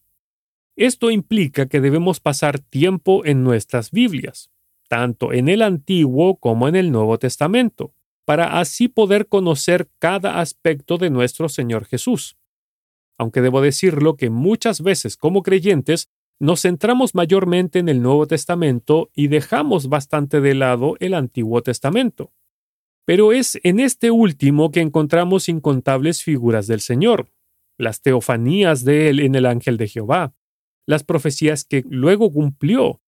Esto 0.77 1.11
implica 1.11 1.65
que 1.65 1.81
debemos 1.81 2.21
pasar 2.21 2.59
tiempo 2.59 3.25
en 3.25 3.43
nuestras 3.43 3.91
Biblias, 3.91 4.51
tanto 4.87 5.33
en 5.33 5.49
el 5.49 5.63
Antiguo 5.63 6.37
como 6.37 6.69
en 6.69 6.77
el 6.77 6.93
Nuevo 6.93 7.19
Testamento 7.19 7.93
para 8.25 8.59
así 8.59 8.87
poder 8.87 9.27
conocer 9.27 9.89
cada 9.99 10.39
aspecto 10.39 10.97
de 10.97 11.09
nuestro 11.09 11.49
Señor 11.49 11.85
Jesús. 11.85 12.37
Aunque 13.17 13.41
debo 13.41 13.61
decirlo 13.61 14.15
que 14.15 14.29
muchas 14.29 14.81
veces 14.81 15.17
como 15.17 15.43
creyentes 15.43 16.09
nos 16.39 16.61
centramos 16.61 17.13
mayormente 17.13 17.79
en 17.79 17.87
el 17.87 18.01
Nuevo 18.01 18.25
Testamento 18.25 19.11
y 19.13 19.27
dejamos 19.27 19.89
bastante 19.89 20.41
de 20.41 20.55
lado 20.55 20.95
el 20.99 21.13
Antiguo 21.13 21.61
Testamento. 21.61 22.33
Pero 23.05 23.31
es 23.31 23.59
en 23.63 23.79
este 23.79 24.09
último 24.09 24.71
que 24.71 24.81
encontramos 24.81 25.49
incontables 25.49 26.23
figuras 26.23 26.65
del 26.65 26.81
Señor, 26.81 27.31
las 27.77 28.01
teofanías 28.01 28.83
de 28.83 29.09
Él 29.09 29.19
en 29.19 29.35
el 29.35 29.45
ángel 29.45 29.77
de 29.77 29.87
Jehová, 29.87 30.33
las 30.87 31.03
profecías 31.03 31.63
que 31.63 31.83
luego 31.87 32.31
cumplió. 32.31 33.01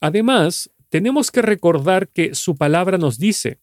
Además, 0.00 0.70
tenemos 0.88 1.30
que 1.30 1.42
recordar 1.42 2.08
que 2.08 2.34
su 2.34 2.56
palabra 2.56 2.98
nos 2.98 3.18
dice, 3.18 3.60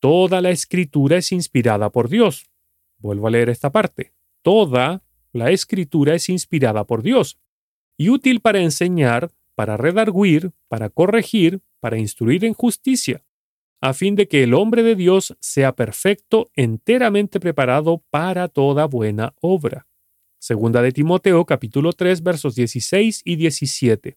Toda 0.00 0.40
la 0.40 0.50
escritura 0.50 1.16
es 1.16 1.32
inspirada 1.32 1.90
por 1.90 2.08
Dios. 2.08 2.50
Vuelvo 2.98 3.26
a 3.26 3.30
leer 3.30 3.48
esta 3.48 3.72
parte. 3.72 4.12
Toda 4.42 5.02
la 5.32 5.50
escritura 5.50 6.14
es 6.14 6.28
inspirada 6.28 6.84
por 6.84 7.02
Dios 7.02 7.38
y 7.96 8.10
útil 8.10 8.40
para 8.40 8.60
enseñar, 8.60 9.32
para 9.54 9.76
redarguir, 9.76 10.52
para 10.68 10.88
corregir, 10.88 11.60
para 11.80 11.98
instruir 11.98 12.44
en 12.44 12.54
justicia, 12.54 13.24
a 13.80 13.92
fin 13.92 14.14
de 14.14 14.28
que 14.28 14.44
el 14.44 14.54
hombre 14.54 14.82
de 14.82 14.94
Dios 14.94 15.36
sea 15.40 15.74
perfecto, 15.74 16.50
enteramente 16.54 17.40
preparado 17.40 18.04
para 18.10 18.48
toda 18.48 18.86
buena 18.86 19.34
obra. 19.40 19.86
Segunda 20.38 20.80
de 20.82 20.92
Timoteo 20.92 21.44
capítulo 21.44 21.92
3 21.92 22.22
versos 22.22 22.54
16 22.54 23.22
y 23.24 23.36
17. 23.36 24.16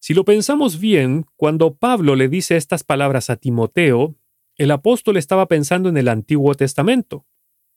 Si 0.00 0.14
lo 0.14 0.24
pensamos 0.24 0.78
bien, 0.78 1.26
cuando 1.34 1.74
Pablo 1.74 2.14
le 2.14 2.28
dice 2.28 2.56
estas 2.56 2.84
palabras 2.84 3.30
a 3.30 3.36
Timoteo, 3.36 4.14
el 4.58 4.70
apóstol 4.70 5.16
estaba 5.16 5.46
pensando 5.46 5.88
en 5.88 5.96
el 5.96 6.08
Antiguo 6.08 6.54
Testamento, 6.54 7.26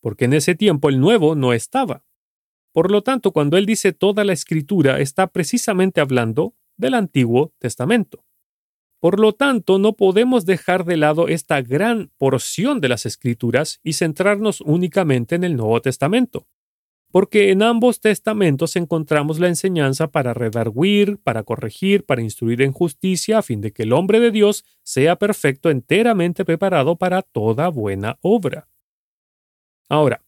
porque 0.02 0.26
en 0.26 0.34
ese 0.34 0.56
tiempo 0.56 0.90
el 0.90 1.00
Nuevo 1.00 1.36
no 1.36 1.54
estaba. 1.54 2.04
Por 2.74 2.92
lo 2.92 3.04
tanto, 3.04 3.32
cuando 3.32 3.58
él 3.58 3.66
dice 3.66 3.94
toda 3.94 4.24
la 4.24 4.34
escritura, 4.34 5.00
está 5.00 5.28
precisamente 5.28 6.02
hablando 6.02 6.56
del 6.78 6.96
Antiguo 6.96 7.54
Testamento. 7.60 8.26
Por 9.00 9.20
lo 9.20 9.34
tanto, 9.34 9.80
no 9.80 9.94
podemos 9.94 10.46
dejar 10.46 10.86
de 10.86 10.98
lado 10.98 11.28
esta 11.28 11.62
gran 11.62 12.12
porción 12.18 12.82
de 12.82 12.90
las 12.90 13.06
Escrituras 13.06 13.80
y 13.84 13.94
centrarnos 13.94 14.62
únicamente 14.62 15.36
en 15.36 15.44
el 15.44 15.56
Nuevo 15.56 15.82
Testamento 15.82 16.48
porque 17.12 17.52
en 17.52 17.62
ambos 17.62 18.00
testamentos 18.00 18.76
encontramos 18.76 19.40
la 19.40 19.48
enseñanza 19.48 20.12
para 20.12 20.34
redarguir, 20.34 21.18
para 21.18 21.44
corregir, 21.44 22.06
para 22.06 22.22
instruir 22.22 22.62
en 22.62 22.72
justicia, 22.72 23.40
a 23.40 23.42
fin 23.42 23.62
de 23.62 23.72
que 23.72 23.84
el 23.84 23.94
hombre 23.94 24.20
de 24.20 24.32
Dios 24.32 24.64
sea 24.84 25.18
perfecto, 25.18 25.70
enteramente 25.70 26.46
preparado 26.46 26.96
para 26.96 27.22
toda 27.22 27.68
buena 27.68 28.18
obra. 28.22 28.70
Ahora, 29.90 30.24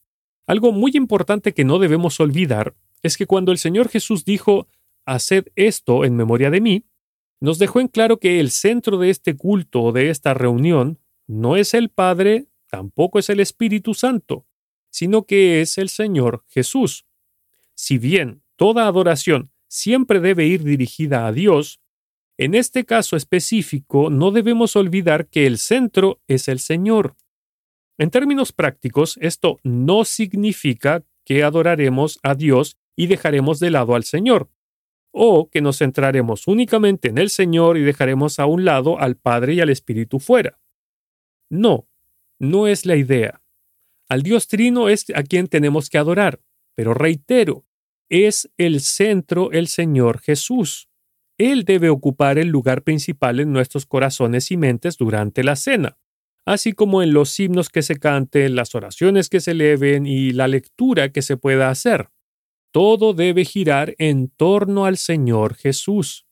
algo 0.46 0.74
muy 0.74 0.92
importante 0.96 1.54
que 1.54 1.64
no 1.64 1.80
debemos 1.80 2.20
olvidar 2.20 2.76
es 3.02 3.18
que 3.18 3.26
cuando 3.26 3.52
el 3.52 3.58
Señor 3.58 3.88
Jesús 3.90 4.26
dijo, 4.26 4.68
Haced 5.06 5.46
esto 5.56 6.06
en 6.06 6.16
memoria 6.16 6.50
de 6.50 6.62
mí, 6.62 6.86
nos 7.40 7.60
dejó 7.60 7.82
en 7.82 7.90
claro 7.90 8.18
que 8.18 8.40
el 8.40 8.52
centro 8.52 8.98
de 8.98 9.10
este 9.10 9.36
culto 9.36 9.82
o 9.84 9.92
de 9.92 10.10
esta 10.10 10.34
reunión 10.34 11.00
no 11.28 11.56
es 11.56 11.74
el 11.74 11.90
Padre, 11.90 12.48
tampoco 12.70 13.20
es 13.20 13.30
el 13.30 13.40
Espíritu 13.40 13.94
Santo, 13.94 14.46
sino 14.94 15.26
que 15.26 15.60
es 15.60 15.80
el 15.80 15.90
Señor 15.90 16.46
Jesús. 16.48 17.08
Si 17.74 17.98
bien 17.98 18.44
toda 18.56 18.88
adoración 18.88 19.52
siempre 19.68 20.20
debe 20.20 20.46
ir 20.46 20.64
dirigida 20.64 21.26
a 21.26 21.32
Dios, 21.32 21.82
en 22.38 22.54
este 22.54 22.86
caso 22.86 23.16
específico 23.16 24.12
no 24.12 24.30
debemos 24.30 24.76
olvidar 24.76 25.28
que 25.28 25.48
el 25.48 25.58
centro 25.58 26.22
es 26.28 26.48
el 26.48 26.60
Señor. 26.60 27.16
En 27.98 28.12
términos 28.12 28.52
prácticos, 28.52 29.18
esto 29.20 29.60
no 29.64 30.06
significa 30.06 31.04
que 31.26 31.44
adoraremos 31.44 32.20
a 32.22 32.36
Dios 32.36 32.78
y 32.96 33.08
dejaremos 33.08 33.60
de 33.60 33.72
lado 33.72 33.96
al 33.96 34.04
Señor, 34.04 34.52
o 35.12 35.50
que 35.50 35.62
nos 35.62 35.80
centraremos 35.80 36.48
únicamente 36.48 37.08
en 37.08 37.18
el 37.18 37.32
Señor 37.32 37.78
y 37.78 37.82
dejaremos 37.82 38.38
a 38.38 38.46
un 38.46 38.64
lado 38.64 39.00
al 39.00 39.16
Padre 39.16 39.56
y 39.56 39.62
al 39.62 39.70
Espíritu 39.70 40.20
fuera. 40.20 40.60
No, 41.50 41.88
no 42.38 42.68
es 42.68 42.86
la 42.86 42.96
idea. 42.96 43.43
Al 44.10 44.22
Dios 44.22 44.48
Trino 44.48 44.90
es 44.90 45.06
a 45.16 45.24
quien 45.24 45.48
tenemos 45.48 45.90
que 45.90 45.98
adorar, 45.98 46.42
pero 46.76 46.94
reitero, 46.94 47.66
es 48.10 48.52
el 48.58 48.82
centro 48.82 49.52
el 49.52 49.68
Señor 49.68 50.20
Jesús. 50.20 50.90
Él 51.38 51.66
debe 51.66 51.90
ocupar 51.90 52.38
el 52.38 52.50
lugar 52.50 52.84
principal 52.84 53.40
en 53.40 53.52
nuestros 53.52 53.86
corazones 53.86 54.52
y 54.52 54.58
mentes 54.58 54.98
durante 54.98 55.44
la 55.44 55.56
cena, 55.56 55.98
así 56.46 56.74
como 56.74 57.02
en 57.02 57.14
los 57.14 57.40
himnos 57.40 57.70
que 57.70 57.82
se 57.82 57.96
canten, 57.96 58.56
las 58.56 58.76
oraciones 58.76 59.30
que 59.30 59.40
se 59.40 59.52
eleven 59.52 60.06
y 60.06 60.32
la 60.32 60.48
lectura 60.48 61.12
que 61.12 61.22
se 61.22 61.38
pueda 61.38 61.70
hacer. 61.70 62.10
Todo 62.72 63.14
debe 63.14 63.46
girar 63.46 63.96
en 63.98 64.30
torno 64.30 64.86
al 64.86 64.98
Señor 64.98 65.56
Jesús. 65.56 66.26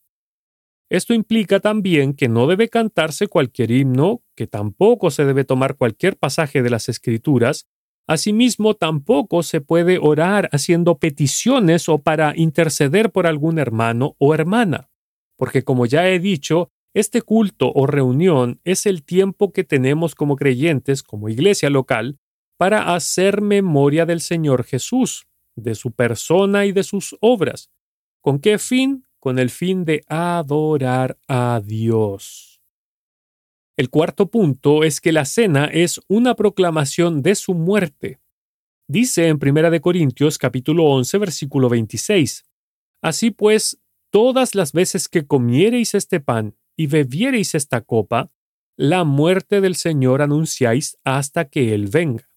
Esto 0.92 1.14
implica 1.14 1.60
también 1.60 2.14
que 2.14 2.28
no 2.28 2.48
debe 2.48 2.68
cantarse 2.68 3.28
cualquier 3.28 3.72
himno, 3.72 4.24
que 4.36 4.46
tampoco 4.46 5.10
se 5.10 5.26
debe 5.26 5.46
tomar 5.46 5.76
cualquier 5.76 6.18
pasaje 6.18 6.62
de 6.62 6.70
las 6.70 6.90
Escrituras, 6.90 7.68
Asimismo, 8.08 8.74
tampoco 8.74 9.42
se 9.42 9.62
puede 9.62 9.98
orar 9.98 10.50
haciendo 10.52 10.98
peticiones 10.98 11.88
o 11.88 12.00
para 12.00 12.34
interceder 12.36 13.12
por 13.12 13.28
algún 13.28 13.58
hermano 13.58 14.16
o 14.18 14.34
hermana, 14.34 14.90
porque 15.38 15.64
como 15.64 15.86
ya 15.86 16.10
he 16.10 16.20
dicho, 16.20 16.72
este 16.94 17.22
culto 17.22 17.72
o 17.74 17.88
reunión 17.88 18.60
es 18.66 18.86
el 18.86 19.04
tiempo 19.04 19.54
que 19.54 19.64
tenemos 19.64 20.14
como 20.14 20.36
creyentes, 20.36 21.04
como 21.04 21.30
iglesia 21.30 21.70
local, 21.70 22.20
para 22.58 22.94
hacer 22.94 23.42
memoria 23.42 24.06
del 24.06 24.20
Señor 24.20 24.66
Jesús, 24.66 25.28
de 25.56 25.76
su 25.76 25.92
persona 25.94 26.66
y 26.66 26.74
de 26.74 26.84
sus 26.84 27.16
obras. 27.22 27.70
¿Con 28.20 28.40
qué 28.40 28.58
fin? 28.58 29.06
Con 29.22 29.38
el 29.38 29.52
fin 29.52 29.86
de 29.86 30.04
adorar 30.08 31.16
a 31.28 31.62
Dios. 31.64 32.60
El 33.78 33.92
cuarto 33.92 34.32
punto 34.32 34.84
es 34.84 35.00
que 35.00 35.12
la 35.12 35.26
cena 35.26 35.66
es 35.66 36.02
una 36.08 36.34
proclamación 36.34 37.22
de 37.22 37.36
su 37.36 37.54
muerte. 37.54 38.20
Dice 38.88 39.28
en 39.28 39.38
1 39.40 39.80
Corintios 39.80 40.40
capítulo 40.40 40.86
11 40.86 41.20
versículo 41.20 41.70
26. 41.70 42.46
Así 43.04 43.30
pues, 43.30 43.80
todas 44.10 44.56
las 44.56 44.74
veces 44.74 45.08
que 45.08 45.28
comiereis 45.28 45.94
este 45.94 46.20
pan 46.20 46.56
y 46.76 46.88
bebiereis 46.88 47.54
esta 47.54 47.82
copa, 47.82 48.32
la 48.76 49.04
muerte 49.04 49.62
del 49.62 49.76
Señor 49.76 50.24
anunciáis 50.24 50.98
hasta 51.04 51.46
que 51.46 51.76
Él 51.76 51.90
venga. 51.90 52.28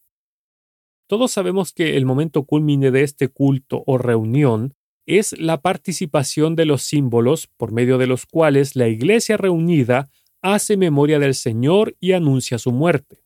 Todos 1.08 1.32
sabemos 1.32 1.72
que 1.72 1.96
el 1.96 2.04
momento 2.04 2.44
culmine 2.44 2.90
de 2.90 3.04
este 3.04 3.28
culto 3.28 3.84
o 3.86 3.96
reunión 3.96 4.74
es 5.06 5.38
la 5.38 5.60
participación 5.60 6.56
de 6.56 6.64
los 6.64 6.82
símbolos 6.82 7.46
por 7.56 7.72
medio 7.72 7.98
de 7.98 8.06
los 8.06 8.26
cuales 8.26 8.76
la 8.76 8.88
iglesia 8.88 9.36
reunida 9.36 10.08
hace 10.42 10.76
memoria 10.76 11.18
del 11.18 11.34
Señor 11.34 11.96
y 12.00 12.12
anuncia 12.12 12.58
su 12.58 12.72
muerte. 12.72 13.24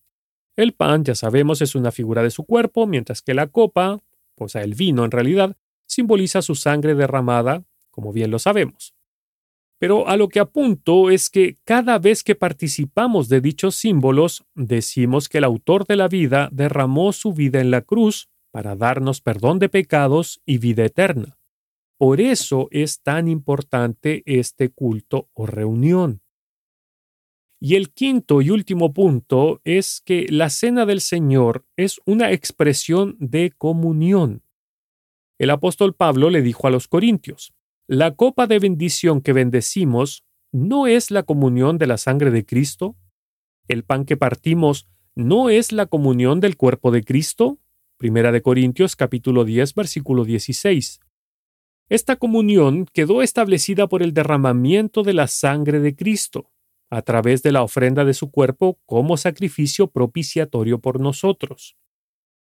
El 0.56 0.72
pan, 0.72 1.04
ya 1.04 1.14
sabemos, 1.14 1.62
es 1.62 1.74
una 1.74 1.92
figura 1.92 2.22
de 2.22 2.30
su 2.30 2.44
cuerpo, 2.44 2.86
mientras 2.86 3.22
que 3.22 3.34
la 3.34 3.46
copa, 3.46 4.00
o 4.36 4.48
sea, 4.48 4.62
el 4.62 4.74
vino 4.74 5.04
en 5.04 5.10
realidad, 5.10 5.56
simboliza 5.86 6.42
su 6.42 6.54
sangre 6.54 6.94
derramada, 6.94 7.64
como 7.90 8.12
bien 8.12 8.30
lo 8.30 8.38
sabemos. 8.38 8.94
Pero 9.78 10.08
a 10.08 10.16
lo 10.16 10.28
que 10.28 10.40
apunto 10.40 11.10
es 11.10 11.30
que 11.30 11.56
cada 11.64 11.98
vez 11.98 12.24
que 12.24 12.34
participamos 12.34 13.28
de 13.28 13.40
dichos 13.40 13.76
símbolos, 13.76 14.44
decimos 14.54 15.28
que 15.28 15.38
el 15.38 15.44
autor 15.44 15.86
de 15.86 15.96
la 15.96 16.08
vida 16.08 16.48
derramó 16.50 17.12
su 17.12 17.32
vida 17.32 17.60
en 17.60 17.70
la 17.70 17.82
cruz 17.82 18.28
para 18.50 18.74
darnos 18.74 19.20
perdón 19.20 19.60
de 19.60 19.68
pecados 19.68 20.40
y 20.44 20.58
vida 20.58 20.84
eterna. 20.84 21.37
Por 21.98 22.20
eso 22.20 22.68
es 22.70 23.02
tan 23.02 23.26
importante 23.26 24.22
este 24.24 24.70
culto 24.70 25.28
o 25.34 25.46
reunión. 25.46 26.22
Y 27.60 27.74
el 27.74 27.92
quinto 27.92 28.40
y 28.40 28.50
último 28.50 28.92
punto 28.92 29.60
es 29.64 30.00
que 30.04 30.26
la 30.30 30.48
cena 30.48 30.86
del 30.86 31.00
Señor 31.00 31.66
es 31.76 32.00
una 32.06 32.30
expresión 32.30 33.16
de 33.18 33.50
comunión. 33.50 34.44
El 35.38 35.50
apóstol 35.50 35.94
Pablo 35.94 36.30
le 36.30 36.40
dijo 36.40 36.68
a 36.68 36.70
los 36.70 36.86
Corintios, 36.86 37.52
la 37.88 38.14
copa 38.14 38.46
de 38.46 38.60
bendición 38.60 39.20
que 39.20 39.32
bendecimos 39.32 40.24
no 40.52 40.86
es 40.86 41.10
la 41.10 41.24
comunión 41.24 41.78
de 41.78 41.88
la 41.88 41.98
sangre 41.98 42.30
de 42.30 42.46
Cristo, 42.46 42.96
el 43.66 43.82
pan 43.82 44.04
que 44.04 44.16
partimos 44.16 44.86
no 45.16 45.50
es 45.50 45.72
la 45.72 45.86
comunión 45.86 46.38
del 46.38 46.56
cuerpo 46.56 46.92
de 46.92 47.02
Cristo. 47.02 47.58
Primera 47.96 48.30
de 48.30 48.40
Corintios 48.40 48.94
capítulo 48.94 49.44
10 49.44 49.74
versículo 49.74 50.24
16. 50.24 51.00
Esta 51.90 52.16
comunión 52.16 52.84
quedó 52.92 53.22
establecida 53.22 53.86
por 53.86 54.02
el 54.02 54.12
derramamiento 54.12 55.02
de 55.02 55.14
la 55.14 55.26
sangre 55.26 55.80
de 55.80 55.96
Cristo 55.96 56.50
a 56.90 57.00
través 57.02 57.42
de 57.42 57.52
la 57.52 57.62
ofrenda 57.62 58.04
de 58.04 58.12
su 58.12 58.30
cuerpo 58.30 58.78
como 58.84 59.16
sacrificio 59.16 59.86
propiciatorio 59.90 60.80
por 60.80 61.00
nosotros. 61.00 61.76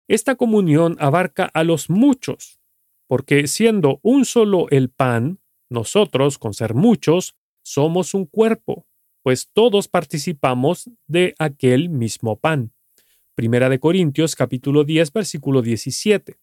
Esta 0.10 0.36
comunión 0.36 0.98
abarca 1.00 1.50
a 1.54 1.64
los 1.64 1.90
muchos, 1.90 2.60
porque 3.08 3.48
siendo 3.48 4.00
un 4.04 4.26
solo 4.26 4.68
el 4.70 4.90
pan, 4.90 5.40
nosotros, 5.70 6.38
con 6.38 6.54
ser 6.54 6.74
muchos, 6.74 7.36
somos 7.62 8.14
un 8.14 8.26
cuerpo, 8.26 8.86
pues 9.22 9.50
todos 9.52 9.88
participamos 9.88 10.90
de 11.08 11.36
aquel 11.40 11.90
mismo 11.90 12.38
pan. 12.38 12.74
Primera 13.36 13.70
de 13.70 13.80
Corintios 13.80 14.36
capítulo 14.36 14.84
10 14.84 15.12
versículo 15.12 15.62
17. 15.62 16.38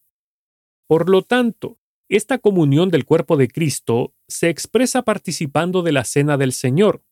Por 0.87 1.09
lo 1.09 1.23
tanto, 1.23 1.79
esta 2.17 2.39
comunión 2.39 2.91
del 2.91 3.05
cuerpo 3.05 3.37
de 3.37 3.49
Cristo 3.49 4.15
se 4.29 4.49
expresa 4.49 5.03
participando 5.03 5.83
de 5.83 5.91
la 5.91 6.05
cena 6.05 6.37
del 6.37 6.53
Señor, 6.53 7.03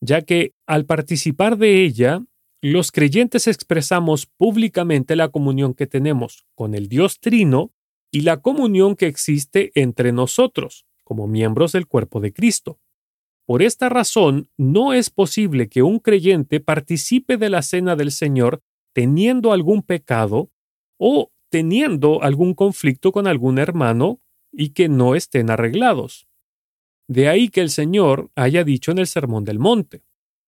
ya 0.00 0.22
que 0.22 0.54
al 0.66 0.86
participar 0.86 1.56
de 1.56 1.84
ella, 1.84 2.24
los 2.60 2.90
creyentes 2.90 3.46
expresamos 3.46 4.26
públicamente 4.26 5.14
la 5.14 5.28
comunión 5.28 5.72
que 5.72 5.86
tenemos 5.86 6.46
con 6.56 6.74
el 6.74 6.88
Dios 6.88 7.20
Trino 7.20 7.72
y 8.10 8.22
la 8.22 8.38
comunión 8.38 8.96
que 8.96 9.06
existe 9.06 9.70
entre 9.76 10.10
nosotros, 10.10 10.84
como 11.04 11.28
miembros 11.28 11.70
del 11.70 11.86
cuerpo 11.86 12.20
de 12.20 12.32
Cristo. 12.32 12.80
Por 13.46 13.62
esta 13.62 13.88
razón, 13.88 14.48
no 14.56 14.92
es 14.92 15.10
posible 15.10 15.68
que 15.68 15.82
un 15.82 16.00
creyente 16.00 16.58
participe 16.58 17.36
de 17.36 17.50
la 17.50 17.62
cena 17.62 17.94
del 17.94 18.10
Señor 18.10 18.62
teniendo 18.92 19.52
algún 19.52 19.82
pecado 19.82 20.50
o 20.98 21.30
teniendo 21.50 22.22
algún 22.22 22.54
conflicto 22.54 23.12
con 23.12 23.28
algún 23.28 23.58
hermano 23.58 24.20
y 24.52 24.70
que 24.70 24.88
no 24.88 25.14
estén 25.14 25.50
arreglados. 25.50 26.28
De 27.08 27.28
ahí 27.28 27.48
que 27.48 27.60
el 27.60 27.70
Señor 27.70 28.30
haya 28.34 28.64
dicho 28.64 28.92
en 28.92 28.98
el 28.98 29.06
Sermón 29.06 29.44
del 29.44 29.58
Monte, 29.58 30.04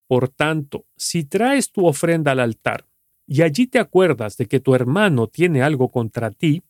Por 0.06 0.28
tanto, 0.28 0.84
si 0.96 1.24
traes 1.24 1.72
tu 1.72 1.86
ofrenda 1.86 2.32
al 2.32 2.40
altar 2.40 2.86
y 3.26 3.42
allí 3.42 3.66
te 3.66 3.78
acuerdas 3.78 4.36
de 4.36 4.46
que 4.46 4.60
tu 4.60 4.74
hermano 4.74 5.26
tiene 5.26 5.62
algo 5.62 5.90
contra 5.90 6.30
ti, 6.30 6.62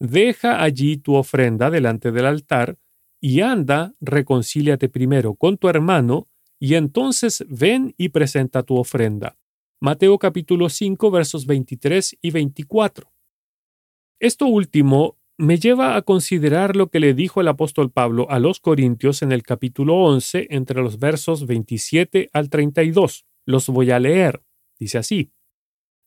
deja 0.00 0.62
allí 0.62 0.96
tu 0.96 1.14
ofrenda 1.14 1.70
delante 1.70 2.12
del 2.12 2.24
altar 2.24 2.78
y 3.20 3.42
anda, 3.42 3.94
reconcíliate 4.00 4.88
primero 4.88 5.34
con 5.34 5.58
tu 5.58 5.68
hermano 5.68 6.28
y 6.58 6.74
entonces 6.74 7.44
ven 7.48 7.94
y 7.98 8.08
presenta 8.08 8.62
tu 8.62 8.76
ofrenda. 8.76 9.36
Mateo 9.80 10.18
capítulo 10.18 10.68
5 10.68 11.10
versos 11.10 11.46
23 11.46 12.16
y 12.20 12.30
24. 12.30 13.12
Esto 14.18 14.46
último 14.46 15.17
me 15.38 15.58
lleva 15.58 15.94
a 15.94 16.02
considerar 16.02 16.74
lo 16.74 16.90
que 16.90 16.98
le 16.98 17.14
dijo 17.14 17.40
el 17.40 17.46
apóstol 17.46 17.92
Pablo 17.92 18.26
a 18.28 18.40
los 18.40 18.58
Corintios 18.58 19.22
en 19.22 19.30
el 19.30 19.44
capítulo 19.44 19.94
11, 19.94 20.48
entre 20.50 20.82
los 20.82 20.98
versos 20.98 21.46
27 21.46 22.28
al 22.32 22.50
32. 22.50 23.24
Los 23.46 23.68
voy 23.68 23.92
a 23.92 24.00
leer. 24.00 24.42
Dice 24.80 24.98
así. 24.98 25.30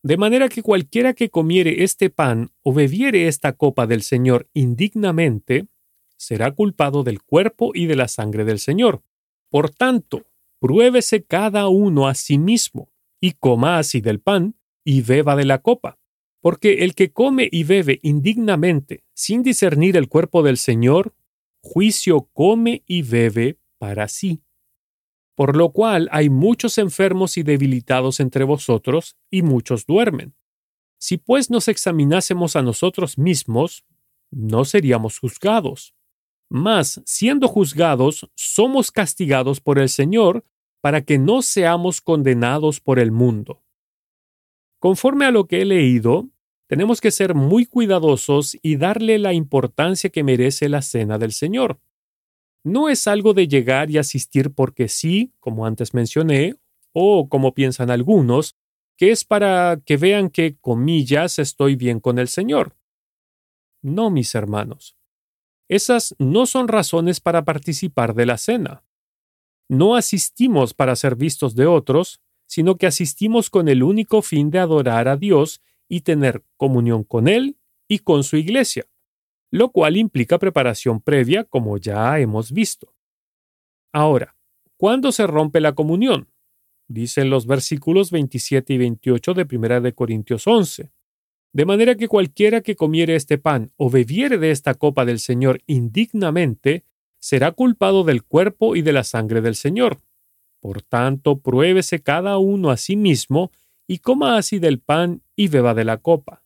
De 0.04 0.18
manera 0.18 0.50
que 0.50 0.62
cualquiera 0.62 1.14
que 1.14 1.30
comiere 1.30 1.84
este 1.84 2.10
pan 2.10 2.52
o 2.62 2.74
bebiere 2.74 3.28
esta 3.28 3.54
copa 3.54 3.88
del 3.88 4.02
Señor 4.02 4.50
indignamente, 4.54 5.68
será 6.18 6.52
culpado 6.52 7.04
del 7.04 7.22
cuerpo 7.22 7.72
y 7.74 7.86
de 7.86 7.96
la 7.96 8.10
sangre 8.10 8.44
del 8.44 8.60
Señor. 8.60 9.02
Por 9.50 9.70
tanto, 9.70 10.28
pruébese 10.60 11.24
cada 11.24 11.70
uno 11.70 12.08
a 12.08 12.16
sí 12.16 12.38
mismo, 12.38 12.92
y 13.22 13.32
coma 13.32 13.78
así 13.78 14.02
del 14.02 14.20
pan, 14.20 14.56
y 14.84 15.02
beba 15.02 15.36
de 15.36 15.46
la 15.46 15.60
copa. 15.60 16.00
Porque 16.42 16.84
el 16.84 16.96
que 16.96 17.12
come 17.12 17.48
y 17.52 17.64
bebe 17.64 18.00
indignamente, 18.02 19.04
sin 19.22 19.44
discernir 19.44 19.98
el 19.98 20.10
cuerpo 20.10 20.44
del 20.44 20.58
Señor, 20.58 21.14
juicio 21.62 22.30
come 22.34 22.84
y 22.88 23.02
bebe 23.04 23.58
para 23.78 24.08
sí 24.08 24.42
por 25.42 25.56
lo 25.56 25.72
cual 25.72 26.08
hay 26.12 26.30
muchos 26.30 26.78
enfermos 26.78 27.36
y 27.36 27.42
debilitados 27.42 28.20
entre 28.20 28.44
vosotros, 28.44 29.18
y 29.32 29.42
muchos 29.42 29.88
duermen. 29.88 30.36
Si 31.00 31.18
pues 31.18 31.50
nos 31.50 31.68
examinásemos 31.68 32.56
a 32.56 32.62
nosotros 32.62 33.18
mismos, 33.18 33.84
no 34.30 34.66
seríamos 34.66 35.18
juzgados. 35.18 35.96
Mas, 36.48 37.02
siendo 37.06 37.48
juzgados, 37.48 38.30
somos 38.36 38.92
castigados 38.92 39.62
por 39.62 39.80
el 39.80 39.90
Señor, 39.90 40.46
para 40.80 41.02
que 41.02 41.18
no 41.18 41.42
seamos 41.42 42.02
condenados 42.02 42.80
por 42.80 43.00
el 43.00 43.12
mundo. 43.12 43.64
Conforme 44.78 45.26
a 45.26 45.32
lo 45.32 45.48
que 45.48 45.64
he 45.64 45.66
leído, 45.66 46.30
tenemos 46.72 47.02
que 47.02 47.12
ser 47.12 47.36
muy 47.36 47.66
cuidadosos 47.66 48.58
y 48.62 48.78
darle 48.78 49.20
la 49.20 49.34
importancia 49.34 50.10
que 50.10 50.24
merece 50.24 50.70
la 50.70 50.82
cena 50.82 51.18
del 51.18 51.34
Señor 51.34 51.82
no 52.64 52.90
es 52.90 53.08
algo 53.08 53.34
de 53.34 53.48
llegar 53.48 53.90
y 53.90 53.98
asistir 53.98 54.54
porque 54.54 54.88
sí, 54.88 55.34
como 55.40 55.66
antes 55.66 55.94
mencioné, 55.94 56.56
o 56.94 57.30
como 57.30 57.54
piensan 57.54 57.90
algunos, 57.90 58.56
que 58.98 59.12
es 59.12 59.24
para 59.26 59.82
que 59.84 59.98
vean 59.98 60.30
que, 60.30 60.58
comillas, 60.60 61.40
estoy 61.40 61.76
bien 61.76 62.00
con 62.00 62.20
el 62.20 62.28
Señor. 62.28 62.76
No, 63.82 64.12
mis 64.12 64.36
hermanos. 64.36 64.96
Esas 65.68 66.14
no 66.20 66.46
son 66.46 66.68
razones 66.68 67.20
para 67.20 67.46
participar 67.46 68.14
de 68.14 68.26
la 68.26 68.38
cena. 68.38 68.84
No 69.70 69.96
asistimos 69.96 70.74
para 70.74 70.96
ser 70.96 71.16
vistos 71.16 71.56
de 71.56 71.66
otros, 71.66 72.20
sino 72.46 72.76
que 72.76 72.86
asistimos 72.86 73.50
con 73.50 73.70
el 73.70 73.82
único 73.82 74.22
fin 74.22 74.52
de 74.52 74.60
adorar 74.60 75.08
a 75.08 75.16
Dios 75.16 75.62
y 75.92 76.02
tener 76.02 76.44
comunión 76.58 77.04
con 77.04 77.28
Él 77.28 77.58
y 77.88 78.00
con 78.00 78.24
su 78.24 78.38
iglesia 78.38 78.88
lo 79.52 79.72
cual 79.72 79.98
implica 79.98 80.40
preparación 80.40 81.02
previa, 81.02 81.44
como 81.44 81.78
ya 81.78 82.18
hemos 82.20 82.52
visto. 82.54 82.96
Ahora, 83.94 84.38
¿cuándo 84.78 85.12
se 85.12 85.28
rompe 85.28 85.60
la 85.60 85.76
comunión? 85.76 86.30
Dicen 86.88 87.30
los 87.30 87.46
versículos 87.46 88.12
27 88.12 88.74
y 88.74 88.78
28 88.78 89.34
de 89.34 89.48
1 89.52 89.82
de 89.82 89.94
Corintios 89.94 90.48
11. 90.48 90.92
De 91.54 91.66
manera 91.66 91.96
que 91.96 92.08
cualquiera 92.08 92.62
que 92.62 92.78
comiere 92.78 93.16
este 93.16 93.38
pan 93.38 93.72
o 93.76 93.90
bebiere 93.90 94.38
de 94.38 94.52
esta 94.52 94.74
copa 94.74 95.04
del 95.04 95.20
Señor 95.20 95.62
indignamente, 95.68 96.86
será 97.20 97.52
culpado 97.52 98.06
del 98.06 98.24
cuerpo 98.24 98.78
y 98.78 98.82
de 98.82 98.94
la 98.94 99.04
sangre 99.04 99.42
del 99.42 99.56
Señor. 99.56 100.00
Por 100.62 100.82
tanto, 100.82 101.40
pruébese 101.40 102.02
cada 102.02 102.38
uno 102.38 102.72
a 102.72 102.78
sí 102.78 102.96
mismo, 102.96 103.52
y 103.92 104.00
coma 104.00 104.38
así 104.38 104.58
del 104.58 104.80
pan 104.80 105.22
y 105.36 105.50
beba 105.50 105.74
de 105.74 105.84
la 105.84 105.98
copa. 105.98 106.46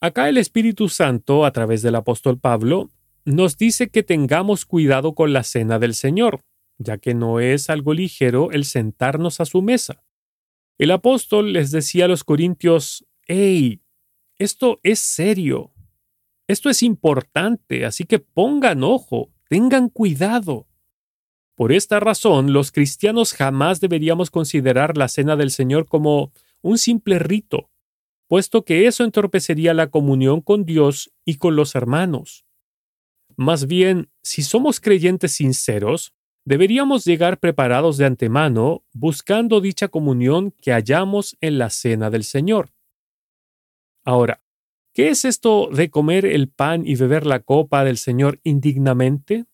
Acá 0.00 0.28
el 0.28 0.38
Espíritu 0.38 0.88
Santo, 0.88 1.44
a 1.44 1.50
través 1.50 1.82
del 1.82 1.96
apóstol 1.96 2.38
Pablo, 2.38 2.88
nos 3.24 3.58
dice 3.58 3.88
que 3.88 4.04
tengamos 4.04 4.64
cuidado 4.64 5.16
con 5.16 5.32
la 5.32 5.42
cena 5.42 5.80
del 5.80 5.92
Señor, 5.94 6.42
ya 6.78 6.98
que 6.98 7.14
no 7.14 7.40
es 7.40 7.68
algo 7.68 7.94
ligero 7.94 8.52
el 8.52 8.64
sentarnos 8.64 9.40
a 9.40 9.44
su 9.44 9.60
mesa. 9.60 10.04
El 10.78 10.92
apóstol 10.92 11.52
les 11.52 11.72
decía 11.72 12.04
a 12.04 12.08
los 12.08 12.22
corintios, 12.22 13.04
¡Ey! 13.26 13.82
Esto 14.38 14.78
es 14.84 15.00
serio. 15.00 15.72
Esto 16.46 16.70
es 16.70 16.84
importante, 16.84 17.84
así 17.84 18.04
que 18.04 18.20
pongan 18.20 18.84
ojo, 18.84 19.32
tengan 19.48 19.88
cuidado. 19.88 20.68
Por 21.56 21.72
esta 21.72 22.00
razón, 22.00 22.52
los 22.52 22.70
cristianos 22.70 23.32
jamás 23.32 23.80
deberíamos 23.80 24.30
considerar 24.30 24.98
la 24.98 25.08
cena 25.08 25.36
del 25.36 25.50
Señor 25.50 25.86
como 25.86 26.30
un 26.60 26.76
simple 26.76 27.18
rito, 27.18 27.70
puesto 28.28 28.62
que 28.62 28.86
eso 28.86 29.04
entorpecería 29.04 29.72
la 29.72 29.88
comunión 29.88 30.42
con 30.42 30.66
Dios 30.66 31.10
y 31.24 31.36
con 31.36 31.56
los 31.56 31.74
hermanos. 31.74 32.44
Más 33.36 33.66
bien, 33.66 34.10
si 34.22 34.42
somos 34.42 34.80
creyentes 34.80 35.32
sinceros, 35.32 36.12
deberíamos 36.44 37.06
llegar 37.06 37.38
preparados 37.38 37.96
de 37.96 38.04
antemano, 38.04 38.84
buscando 38.92 39.62
dicha 39.62 39.88
comunión 39.88 40.52
que 40.60 40.72
hallamos 40.72 41.38
en 41.40 41.56
la 41.56 41.70
cena 41.70 42.10
del 42.10 42.24
Señor. 42.24 42.74
Ahora, 44.04 44.42
¿qué 44.92 45.08
es 45.08 45.24
esto 45.24 45.70
de 45.72 45.88
comer 45.88 46.26
el 46.26 46.50
pan 46.50 46.86
y 46.86 46.96
beber 46.96 47.24
la 47.24 47.40
copa 47.40 47.82
del 47.82 47.96
Señor 47.96 48.40
indignamente? 48.44 49.46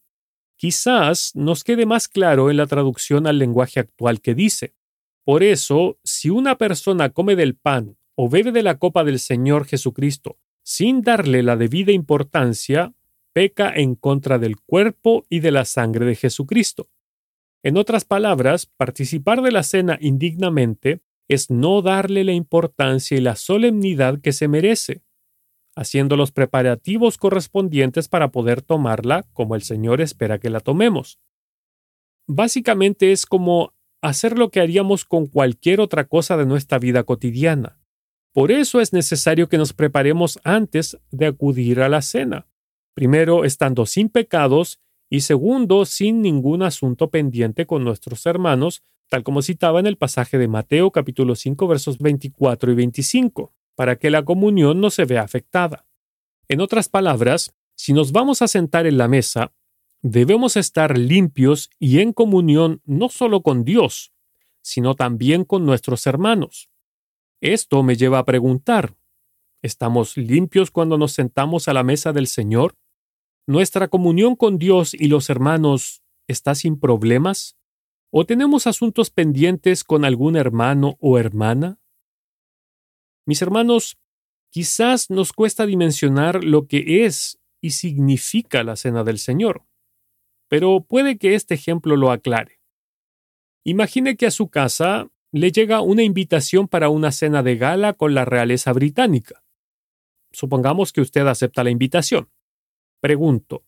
Quizás 0.62 1.32
nos 1.34 1.64
quede 1.64 1.86
más 1.86 2.06
claro 2.06 2.48
en 2.48 2.56
la 2.56 2.68
traducción 2.68 3.26
al 3.26 3.36
lenguaje 3.36 3.80
actual 3.80 4.20
que 4.20 4.32
dice, 4.32 4.76
por 5.24 5.42
eso, 5.42 5.98
si 6.04 6.30
una 6.30 6.56
persona 6.56 7.10
come 7.10 7.34
del 7.34 7.56
pan 7.56 7.96
o 8.14 8.28
bebe 8.28 8.52
de 8.52 8.62
la 8.62 8.78
copa 8.78 9.02
del 9.02 9.18
Señor 9.18 9.66
Jesucristo 9.66 10.38
sin 10.62 11.02
darle 11.02 11.42
la 11.42 11.56
debida 11.56 11.90
importancia, 11.90 12.94
peca 13.32 13.72
en 13.74 13.96
contra 13.96 14.38
del 14.38 14.56
cuerpo 14.56 15.26
y 15.28 15.40
de 15.40 15.50
la 15.50 15.64
sangre 15.64 16.06
de 16.06 16.14
Jesucristo. 16.14 16.88
En 17.64 17.76
otras 17.76 18.04
palabras, 18.04 18.66
participar 18.66 19.42
de 19.42 19.50
la 19.50 19.64
cena 19.64 19.98
indignamente 20.00 21.00
es 21.26 21.50
no 21.50 21.82
darle 21.82 22.22
la 22.22 22.34
importancia 22.34 23.16
y 23.16 23.20
la 23.20 23.34
solemnidad 23.34 24.20
que 24.20 24.30
se 24.30 24.46
merece, 24.46 25.02
haciendo 25.74 26.16
los 26.16 26.32
preparativos 26.32 27.18
correspondientes 27.18 28.08
para 28.08 28.30
poder 28.30 28.62
tomarla 28.62 29.24
como 29.32 29.54
el 29.54 29.62
Señor 29.62 30.00
espera 30.00 30.38
que 30.38 30.50
la 30.50 30.60
tomemos. 30.60 31.18
Básicamente 32.26 33.12
es 33.12 33.26
como 33.26 33.72
hacer 34.02 34.38
lo 34.38 34.50
que 34.50 34.60
haríamos 34.60 35.04
con 35.04 35.26
cualquier 35.26 35.80
otra 35.80 36.04
cosa 36.04 36.36
de 36.36 36.46
nuestra 36.46 36.78
vida 36.78 37.04
cotidiana. 37.04 37.78
Por 38.32 38.50
eso 38.50 38.80
es 38.80 38.92
necesario 38.92 39.48
que 39.48 39.58
nos 39.58 39.72
preparemos 39.72 40.40
antes 40.42 40.98
de 41.10 41.26
acudir 41.26 41.80
a 41.80 41.88
la 41.88 42.02
cena. 42.02 42.46
Primero, 42.94 43.44
estando 43.44 43.86
sin 43.86 44.08
pecados 44.08 44.80
y 45.10 45.20
segundo, 45.20 45.84
sin 45.84 46.22
ningún 46.22 46.62
asunto 46.62 47.10
pendiente 47.10 47.66
con 47.66 47.84
nuestros 47.84 48.24
hermanos, 48.26 48.82
tal 49.08 49.22
como 49.22 49.42
citaba 49.42 49.80
en 49.80 49.86
el 49.86 49.98
pasaje 49.98 50.38
de 50.38 50.48
Mateo 50.48 50.90
capítulo 50.90 51.34
5 51.34 51.68
versos 51.68 51.98
24 51.98 52.72
y 52.72 52.74
25, 52.74 53.52
para 53.74 53.96
que 53.96 54.10
la 54.10 54.24
comunión 54.24 54.80
no 54.80 54.90
se 54.90 55.04
vea 55.04 55.22
afectada. 55.22 55.86
En 56.48 56.60
otras 56.60 56.88
palabras, 56.88 57.54
si 57.74 57.92
nos 57.92 58.12
vamos 58.12 58.42
a 58.42 58.48
sentar 58.48 58.86
en 58.86 58.98
la 58.98 59.08
mesa, 59.08 59.52
debemos 60.02 60.56
estar 60.56 60.98
limpios 60.98 61.70
y 61.78 62.00
en 62.00 62.12
comunión 62.12 62.82
no 62.84 63.08
solo 63.08 63.42
con 63.42 63.64
Dios, 63.64 64.12
sino 64.60 64.94
también 64.94 65.44
con 65.44 65.64
nuestros 65.64 66.06
hermanos. 66.06 66.70
Esto 67.40 67.82
me 67.82 67.96
lleva 67.96 68.18
a 68.18 68.24
preguntar, 68.24 68.96
¿estamos 69.62 70.16
limpios 70.16 70.70
cuando 70.70 70.98
nos 70.98 71.12
sentamos 71.12 71.68
a 71.68 71.72
la 71.72 71.82
mesa 71.82 72.12
del 72.12 72.26
Señor? 72.26 72.76
¿Nuestra 73.46 73.88
comunión 73.88 74.36
con 74.36 74.58
Dios 74.58 74.94
y 74.94 75.08
los 75.08 75.28
hermanos 75.28 76.02
está 76.28 76.54
sin 76.54 76.78
problemas? 76.78 77.56
¿O 78.10 78.24
tenemos 78.24 78.66
asuntos 78.66 79.10
pendientes 79.10 79.82
con 79.82 80.04
algún 80.04 80.36
hermano 80.36 80.96
o 81.00 81.18
hermana? 81.18 81.80
Mis 83.26 83.40
hermanos, 83.42 83.98
quizás 84.50 85.10
nos 85.10 85.32
cuesta 85.32 85.66
dimensionar 85.66 86.44
lo 86.44 86.66
que 86.66 87.04
es 87.04 87.38
y 87.60 87.70
significa 87.70 88.64
la 88.64 88.76
cena 88.76 89.04
del 89.04 89.18
Señor, 89.18 89.64
pero 90.48 90.84
puede 90.84 91.18
que 91.18 91.34
este 91.34 91.54
ejemplo 91.54 91.96
lo 91.96 92.10
aclare. 92.10 92.60
Imagine 93.64 94.16
que 94.16 94.26
a 94.26 94.30
su 94.32 94.48
casa 94.48 95.08
le 95.30 95.52
llega 95.52 95.80
una 95.80 96.02
invitación 96.02 96.68
para 96.68 96.88
una 96.88 97.12
cena 97.12 97.42
de 97.42 97.56
gala 97.56 97.94
con 97.94 98.14
la 98.14 98.24
realeza 98.24 98.72
británica. 98.72 99.44
Supongamos 100.32 100.92
que 100.92 101.00
usted 101.00 101.26
acepta 101.26 101.62
la 101.62 101.70
invitación. 101.70 102.30
Pregunto, 103.00 103.64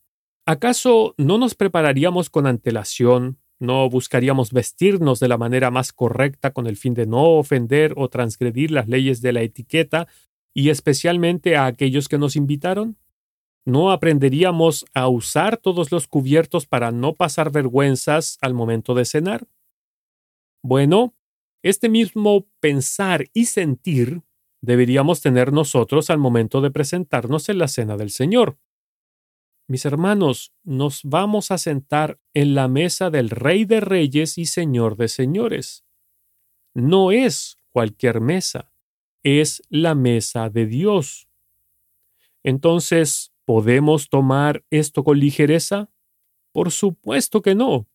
¿acaso 0.46 1.14
no 1.16 1.38
nos 1.38 1.54
prepararíamos 1.54 2.28
con 2.28 2.46
antelación, 2.46 3.38
no 3.60 3.88
buscaríamos 3.88 4.52
vestirnos 4.52 5.20
de 5.20 5.28
la 5.28 5.38
manera 5.38 5.70
más 5.70 5.92
correcta 5.92 6.52
con 6.52 6.66
el 6.66 6.76
fin 6.76 6.94
de 6.94 7.06
no 7.06 7.36
ofender 7.36 7.94
o 7.96 8.08
transgredir 8.08 8.70
las 8.70 8.88
leyes 8.88 9.22
de 9.22 9.32
la 9.32 9.42
etiqueta 9.42 10.08
y 10.54 10.70
especialmente 10.70 11.56
a 11.56 11.66
aquellos 11.66 12.08
que 12.08 12.18
nos 12.18 12.36
invitaron? 12.36 12.96
¿No 13.66 13.90
aprenderíamos 13.90 14.84
a 14.92 15.08
usar 15.08 15.56
todos 15.56 15.90
los 15.90 16.06
cubiertos 16.06 16.66
para 16.66 16.92
no 16.92 17.14
pasar 17.14 17.50
vergüenzas 17.50 18.38
al 18.42 18.52
momento 18.52 18.94
de 18.94 19.06
cenar? 19.06 19.46
Bueno, 20.62 21.14
este 21.62 21.88
mismo 21.88 22.46
pensar 22.60 23.26
y 23.32 23.46
sentir 23.46 24.22
deberíamos 24.60 25.20
tener 25.20 25.52
nosotros 25.52 26.10
al 26.10 26.18
momento 26.18 26.60
de 26.60 26.70
presentarnos 26.70 27.48
en 27.48 27.58
la 27.58 27.68
cena 27.68 27.96
del 27.96 28.10
Señor. 28.10 28.58
Mis 29.66 29.86
hermanos, 29.86 30.52
nos 30.62 31.00
vamos 31.04 31.50
a 31.50 31.56
sentar 31.56 32.20
en 32.34 32.54
la 32.54 32.68
mesa 32.68 33.08
del 33.10 33.30
Rey 33.30 33.64
de 33.64 33.80
Reyes 33.80 34.36
y 34.36 34.44
Señor 34.44 34.96
de 34.96 35.08
Señores. 35.08 35.86
No 36.74 37.12
es 37.12 37.58
cualquier 37.70 38.20
mesa, 38.20 38.70
es 39.22 39.62
la 39.70 39.94
mesa 39.94 40.50
de 40.50 40.66
Dios. 40.66 41.28
Entonces, 42.42 43.32
¿podemos 43.46 44.10
tomar 44.10 44.64
esto 44.68 45.02
con 45.02 45.18
ligereza? 45.18 45.88
Por 46.52 46.70
supuesto 46.70 47.40
que 47.40 47.54
no. 47.54 47.88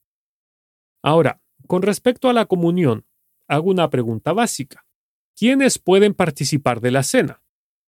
Ahora, 1.04 1.42
con 1.68 1.84
respecto 1.84 2.30
a 2.30 2.34
la 2.34 2.46
comunión, 2.46 3.06
hago 3.48 3.70
una 3.70 3.92
pregunta 3.92 4.34
básica. 4.34 4.88
¿Quiénes 5.36 5.78
pueden 5.78 6.16
participar 6.16 6.82
de 6.82 6.92
la 6.92 7.04
cena? 7.04 7.44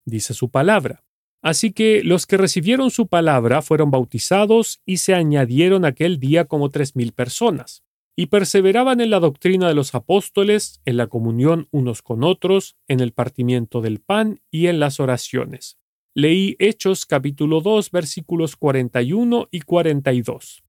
Dice 0.06 0.32
su 0.32 0.50
palabra. 0.50 1.05
Así 1.42 1.72
que 1.72 2.02
los 2.02 2.26
que 2.26 2.36
recibieron 2.36 2.90
su 2.90 3.06
palabra 3.06 3.62
fueron 3.62 3.90
bautizados 3.90 4.80
y 4.84 4.96
se 4.96 5.14
añadieron 5.14 5.84
aquel 5.84 6.18
día 6.18 6.46
como 6.46 6.70
tres 6.70 6.96
mil 6.96 7.12
personas, 7.12 7.84
y 8.16 8.26
perseveraban 8.26 9.00
en 9.00 9.10
la 9.10 9.20
doctrina 9.20 9.68
de 9.68 9.74
los 9.74 9.94
apóstoles, 9.94 10.80
en 10.84 10.96
la 10.96 11.06
comunión 11.06 11.68
unos 11.70 12.02
con 12.02 12.24
otros, 12.24 12.76
en 12.88 13.00
el 13.00 13.12
partimiento 13.12 13.80
del 13.82 14.00
pan 14.00 14.40
y 14.50 14.68
en 14.68 14.80
las 14.80 15.00
oraciones. 15.00 15.78
Leí 16.14 16.56
Hechos 16.58 17.04
capítulo 17.04 17.60
2 17.60 17.90
versículos 17.90 18.56
41 18.56 19.48
y 19.50 19.60
42. 19.60 20.64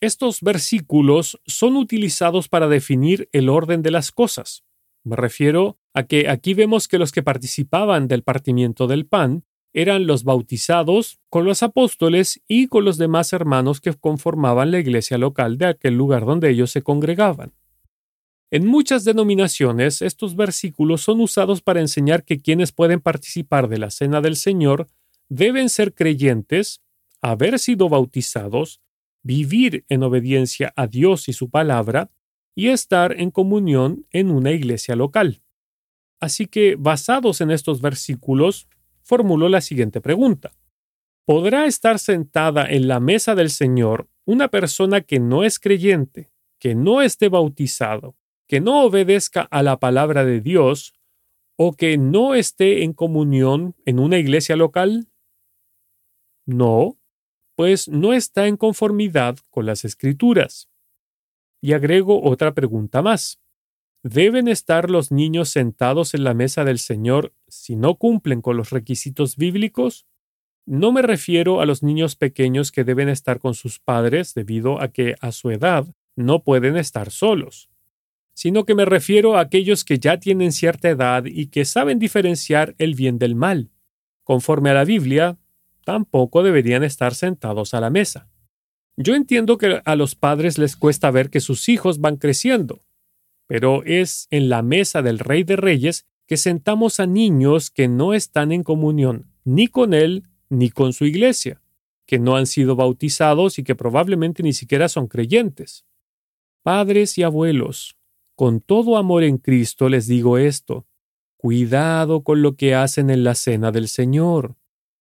Estos 0.00 0.40
versículos 0.40 1.40
son 1.44 1.76
utilizados 1.76 2.48
para 2.48 2.68
definir 2.68 3.28
el 3.32 3.48
orden 3.48 3.82
de 3.82 3.90
las 3.90 4.12
cosas. 4.12 4.64
Me 5.04 5.16
refiero 5.16 5.78
a 5.92 6.04
que 6.04 6.28
aquí 6.28 6.54
vemos 6.54 6.86
que 6.86 6.98
los 6.98 7.10
que 7.10 7.22
participaban 7.24 8.06
del 8.06 8.22
partimiento 8.22 8.86
del 8.86 9.06
pan 9.06 9.44
eran 9.72 10.06
los 10.06 10.24
bautizados 10.24 11.20
con 11.28 11.44
los 11.44 11.62
apóstoles 11.62 12.40
y 12.48 12.66
con 12.66 12.84
los 12.84 12.98
demás 12.98 13.32
hermanos 13.32 13.80
que 13.80 13.94
conformaban 13.94 14.70
la 14.70 14.80
iglesia 14.80 15.18
local 15.18 15.58
de 15.58 15.66
aquel 15.66 15.94
lugar 15.94 16.24
donde 16.24 16.50
ellos 16.50 16.70
se 16.70 16.82
congregaban. 16.82 17.52
En 18.50 18.66
muchas 18.66 19.04
denominaciones 19.04 20.02
estos 20.02 20.34
versículos 20.34 21.02
son 21.02 21.20
usados 21.20 21.62
para 21.62 21.80
enseñar 21.80 22.24
que 22.24 22.40
quienes 22.40 22.72
pueden 22.72 23.00
participar 23.00 23.68
de 23.68 23.78
la 23.78 23.90
cena 23.90 24.20
del 24.20 24.34
Señor 24.34 24.88
deben 25.28 25.68
ser 25.68 25.94
creyentes, 25.94 26.80
haber 27.22 27.60
sido 27.60 27.88
bautizados, 27.88 28.80
vivir 29.22 29.84
en 29.88 30.02
obediencia 30.02 30.72
a 30.74 30.88
Dios 30.88 31.28
y 31.28 31.32
su 31.32 31.48
palabra, 31.48 32.10
y 32.56 32.68
estar 32.68 33.18
en 33.20 33.30
comunión 33.30 34.06
en 34.10 34.32
una 34.32 34.50
iglesia 34.50 34.96
local. 34.96 35.42
Así 36.18 36.46
que, 36.46 36.76
basados 36.76 37.40
en 37.40 37.52
estos 37.52 37.80
versículos, 37.80 38.68
formuló 39.02 39.48
la 39.48 39.60
siguiente 39.60 40.00
pregunta. 40.00 40.52
¿Podrá 41.24 41.66
estar 41.66 41.98
sentada 41.98 42.66
en 42.66 42.88
la 42.88 43.00
mesa 43.00 43.34
del 43.34 43.50
Señor 43.50 44.08
una 44.24 44.48
persona 44.48 45.00
que 45.00 45.20
no 45.20 45.44
es 45.44 45.58
creyente, 45.58 46.32
que 46.58 46.74
no 46.74 47.02
esté 47.02 47.28
bautizado, 47.28 48.16
que 48.46 48.60
no 48.60 48.82
obedezca 48.84 49.42
a 49.42 49.62
la 49.62 49.78
palabra 49.78 50.24
de 50.24 50.40
Dios 50.40 50.92
o 51.56 51.72
que 51.72 51.98
no 51.98 52.34
esté 52.34 52.82
en 52.82 52.92
comunión 52.92 53.76
en 53.84 53.98
una 53.98 54.18
iglesia 54.18 54.56
local? 54.56 55.08
No, 56.46 56.98
pues 57.54 57.88
no 57.88 58.12
está 58.12 58.46
en 58.46 58.56
conformidad 58.56 59.38
con 59.50 59.66
las 59.66 59.84
escrituras. 59.84 60.68
Y 61.62 61.74
agrego 61.74 62.22
otra 62.22 62.54
pregunta 62.54 63.02
más. 63.02 63.38
¿Deben 64.02 64.48
estar 64.48 64.88
los 64.88 65.12
niños 65.12 65.50
sentados 65.50 66.14
en 66.14 66.24
la 66.24 66.32
mesa 66.32 66.64
del 66.64 66.78
Señor 66.78 67.34
si 67.48 67.76
no 67.76 67.96
cumplen 67.96 68.40
con 68.40 68.56
los 68.56 68.70
requisitos 68.70 69.36
bíblicos? 69.36 70.06
No 70.64 70.90
me 70.90 71.02
refiero 71.02 71.60
a 71.60 71.66
los 71.66 71.82
niños 71.82 72.16
pequeños 72.16 72.72
que 72.72 72.84
deben 72.84 73.10
estar 73.10 73.40
con 73.40 73.52
sus 73.52 73.78
padres 73.78 74.32
debido 74.32 74.80
a 74.80 74.88
que 74.88 75.16
a 75.20 75.32
su 75.32 75.50
edad 75.50 75.86
no 76.16 76.44
pueden 76.44 76.78
estar 76.78 77.10
solos, 77.10 77.68
sino 78.32 78.64
que 78.64 78.74
me 78.74 78.86
refiero 78.86 79.36
a 79.36 79.40
aquellos 79.40 79.84
que 79.84 79.98
ya 79.98 80.18
tienen 80.18 80.52
cierta 80.52 80.88
edad 80.88 81.26
y 81.26 81.48
que 81.48 81.66
saben 81.66 81.98
diferenciar 81.98 82.74
el 82.78 82.94
bien 82.94 83.18
del 83.18 83.34
mal. 83.34 83.70
Conforme 84.24 84.70
a 84.70 84.74
la 84.74 84.84
Biblia, 84.84 85.38
tampoco 85.84 86.42
deberían 86.42 86.84
estar 86.84 87.14
sentados 87.14 87.74
a 87.74 87.80
la 87.80 87.90
mesa. 87.90 88.30
Yo 88.96 89.14
entiendo 89.14 89.58
que 89.58 89.82
a 89.84 89.96
los 89.96 90.14
padres 90.14 90.56
les 90.56 90.76
cuesta 90.76 91.10
ver 91.10 91.28
que 91.28 91.40
sus 91.40 91.68
hijos 91.68 92.00
van 92.00 92.16
creciendo, 92.16 92.80
pero 93.50 93.82
es 93.84 94.28
en 94.30 94.48
la 94.48 94.62
mesa 94.62 95.02
del 95.02 95.18
Rey 95.18 95.42
de 95.42 95.56
Reyes 95.56 96.06
que 96.28 96.36
sentamos 96.36 97.00
a 97.00 97.06
niños 97.06 97.72
que 97.72 97.88
no 97.88 98.14
están 98.14 98.52
en 98.52 98.62
comunión 98.62 99.26
ni 99.42 99.66
con 99.66 99.92
Él 99.92 100.22
ni 100.48 100.70
con 100.70 100.92
su 100.92 101.04
iglesia, 101.04 101.60
que 102.06 102.20
no 102.20 102.36
han 102.36 102.46
sido 102.46 102.76
bautizados 102.76 103.58
y 103.58 103.64
que 103.64 103.74
probablemente 103.74 104.44
ni 104.44 104.52
siquiera 104.52 104.88
son 104.88 105.08
creyentes. 105.08 105.84
Padres 106.62 107.18
y 107.18 107.24
abuelos, 107.24 107.96
con 108.36 108.60
todo 108.60 108.96
amor 108.96 109.24
en 109.24 109.38
Cristo 109.38 109.88
les 109.88 110.06
digo 110.06 110.38
esto, 110.38 110.86
cuidado 111.36 112.22
con 112.22 112.42
lo 112.42 112.54
que 112.54 112.76
hacen 112.76 113.10
en 113.10 113.24
la 113.24 113.34
cena 113.34 113.72
del 113.72 113.88
Señor, 113.88 114.54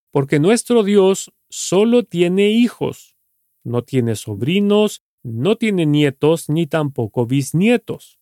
porque 0.10 0.40
nuestro 0.40 0.82
Dios 0.82 1.32
solo 1.50 2.04
tiene 2.04 2.50
hijos, 2.50 3.16
no 3.64 3.84
tiene 3.84 4.16
sobrinos, 4.16 5.04
no 5.22 5.56
tiene 5.56 5.86
nietos 5.86 6.50
ni 6.50 6.66
tampoco 6.66 7.28
bisnietos. 7.28 8.19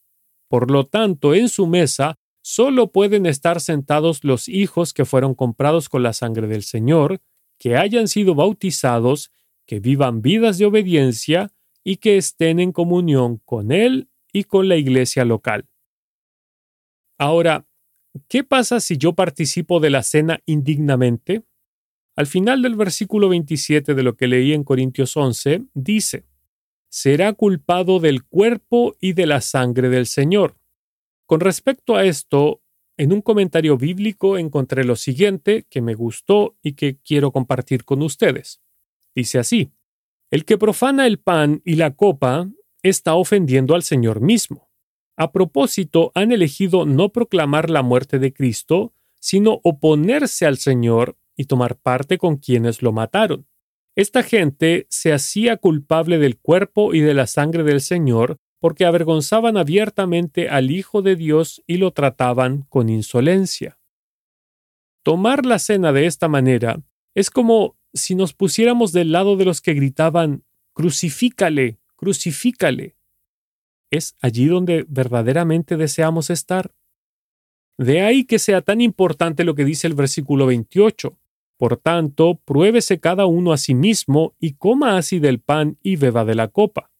Por 0.47 0.71
lo 0.71 0.85
tanto, 0.85 1.33
en 1.33 1.49
su 1.49 1.67
mesa 1.67 2.17
solo 2.41 2.91
pueden 2.91 3.25
estar 3.25 3.59
sentados 3.59 4.23
los 4.23 4.47
hijos 4.47 4.93
que 4.93 5.05
fueron 5.05 5.35
comprados 5.35 5.89
con 5.89 6.03
la 6.03 6.13
sangre 6.13 6.47
del 6.47 6.63
Señor, 6.63 7.19
que 7.59 7.75
hayan 7.75 8.07
sido 8.07 8.35
bautizados, 8.35 9.31
que 9.65 9.79
vivan 9.79 10.21
vidas 10.21 10.57
de 10.57 10.65
obediencia 10.65 11.51
y 11.83 11.97
que 11.97 12.17
estén 12.17 12.59
en 12.59 12.71
comunión 12.71 13.41
con 13.43 13.71
Él 13.71 14.09
y 14.31 14.45
con 14.45 14.69
la 14.69 14.77
iglesia 14.77 15.25
local. 15.25 15.67
Ahora, 17.17 17.67
¿qué 18.27 18.43
pasa 18.43 18.79
si 18.79 18.97
yo 18.97 19.13
participo 19.13 19.79
de 19.79 19.89
la 19.89 20.03
cena 20.03 20.39
indignamente? 20.45 21.43
Al 22.15 22.27
final 22.27 22.61
del 22.61 22.75
versículo 22.75 23.29
27 23.29 23.93
de 23.93 24.03
lo 24.03 24.15
que 24.15 24.27
leí 24.27 24.53
en 24.53 24.63
Corintios 24.63 25.17
11, 25.17 25.65
dice, 25.73 26.25
será 26.97 27.33
culpado 27.33 27.99
del 27.99 28.23
cuerpo 28.23 28.95
y 28.99 29.13
de 29.13 29.27
la 29.27 29.39
sangre 29.39 29.89
del 29.89 30.07
Señor. 30.07 30.57
Con 31.27 31.41
respecto 31.41 31.95
a 31.95 32.03
esto, 32.03 32.63
en 32.97 33.13
un 33.13 33.21
comentario 33.21 33.77
bíblico 33.77 34.35
encontré 34.35 34.83
lo 34.83 34.95
siguiente 34.95 35.67
que 35.69 35.79
me 35.79 35.93
gustó 35.93 36.57
y 36.63 36.73
que 36.73 36.97
quiero 36.97 37.31
compartir 37.31 37.85
con 37.85 38.01
ustedes. 38.01 38.63
Dice 39.13 39.37
así, 39.37 39.69
el 40.31 40.43
que 40.43 40.57
profana 40.57 41.05
el 41.05 41.19
pan 41.19 41.61
y 41.63 41.75
la 41.75 41.95
copa 41.95 42.49
está 42.81 43.13
ofendiendo 43.13 43.75
al 43.75 43.83
Señor 43.83 44.19
mismo. 44.19 44.71
A 45.15 45.31
propósito, 45.31 46.11
han 46.15 46.31
elegido 46.31 46.87
no 46.87 47.09
proclamar 47.09 47.69
la 47.69 47.83
muerte 47.83 48.17
de 48.17 48.33
Cristo, 48.33 48.95
sino 49.19 49.59
oponerse 49.63 50.47
al 50.47 50.57
Señor 50.57 51.15
y 51.35 51.43
tomar 51.43 51.77
parte 51.77 52.17
con 52.17 52.37
quienes 52.37 52.81
lo 52.81 52.91
mataron. 52.91 53.45
Esta 53.97 54.21
gente 54.21 54.85
se 54.91 55.11
hacía 55.11 55.57
culpable 55.57 56.19
del 56.19 56.37
cuerpo 56.37 56.93
y 56.93 56.99
de 56.99 57.15
la 57.15 57.25
sangre 57.25 57.63
del 57.63 57.81
Señor 57.81 58.37
porque 58.59 58.85
avergonzaban 58.85 59.57
abiertamente 59.57 60.49
al 60.49 60.69
Hijo 60.69 61.01
de 61.01 61.15
Dios 61.15 61.63
y 61.65 61.77
lo 61.77 61.89
trataban 61.91 62.67
con 62.69 62.89
insolencia. 62.89 63.79
Tomar 65.01 65.47
la 65.47 65.57
cena 65.57 65.93
de 65.93 66.05
esta 66.05 66.27
manera 66.27 66.79
es 67.15 67.31
como 67.31 67.75
si 67.91 68.13
nos 68.13 68.33
pusiéramos 68.33 68.91
del 68.91 69.11
lado 69.11 69.35
de 69.35 69.45
los 69.45 69.61
que 69.61 69.73
gritaban 69.73 70.43
Crucifícale, 70.73 71.79
crucifícale. 71.95 72.95
Es 73.89 74.15
allí 74.21 74.45
donde 74.45 74.85
verdaderamente 74.87 75.75
deseamos 75.75 76.29
estar. 76.29 76.71
De 77.79 78.01
ahí 78.01 78.25
que 78.25 78.37
sea 78.37 78.61
tan 78.61 78.79
importante 78.79 79.43
lo 79.43 79.55
que 79.55 79.65
dice 79.65 79.87
el 79.87 79.95
versículo 79.95 80.45
28. 80.45 81.17
Por 81.57 81.77
tanto, 81.77 82.39
pruébese 82.45 82.99
cada 82.99 83.25
uno 83.25 83.51
a 83.51 83.57
sí 83.57 83.73
mismo 83.73 84.35
y 84.39 84.53
coma 84.53 84.97
así 84.97 85.19
del 85.19 85.39
pan 85.39 85.77
y 85.81 85.95
beba 85.95 86.23
de 86.23 86.35
la 86.35 86.49
copa, 86.49 86.91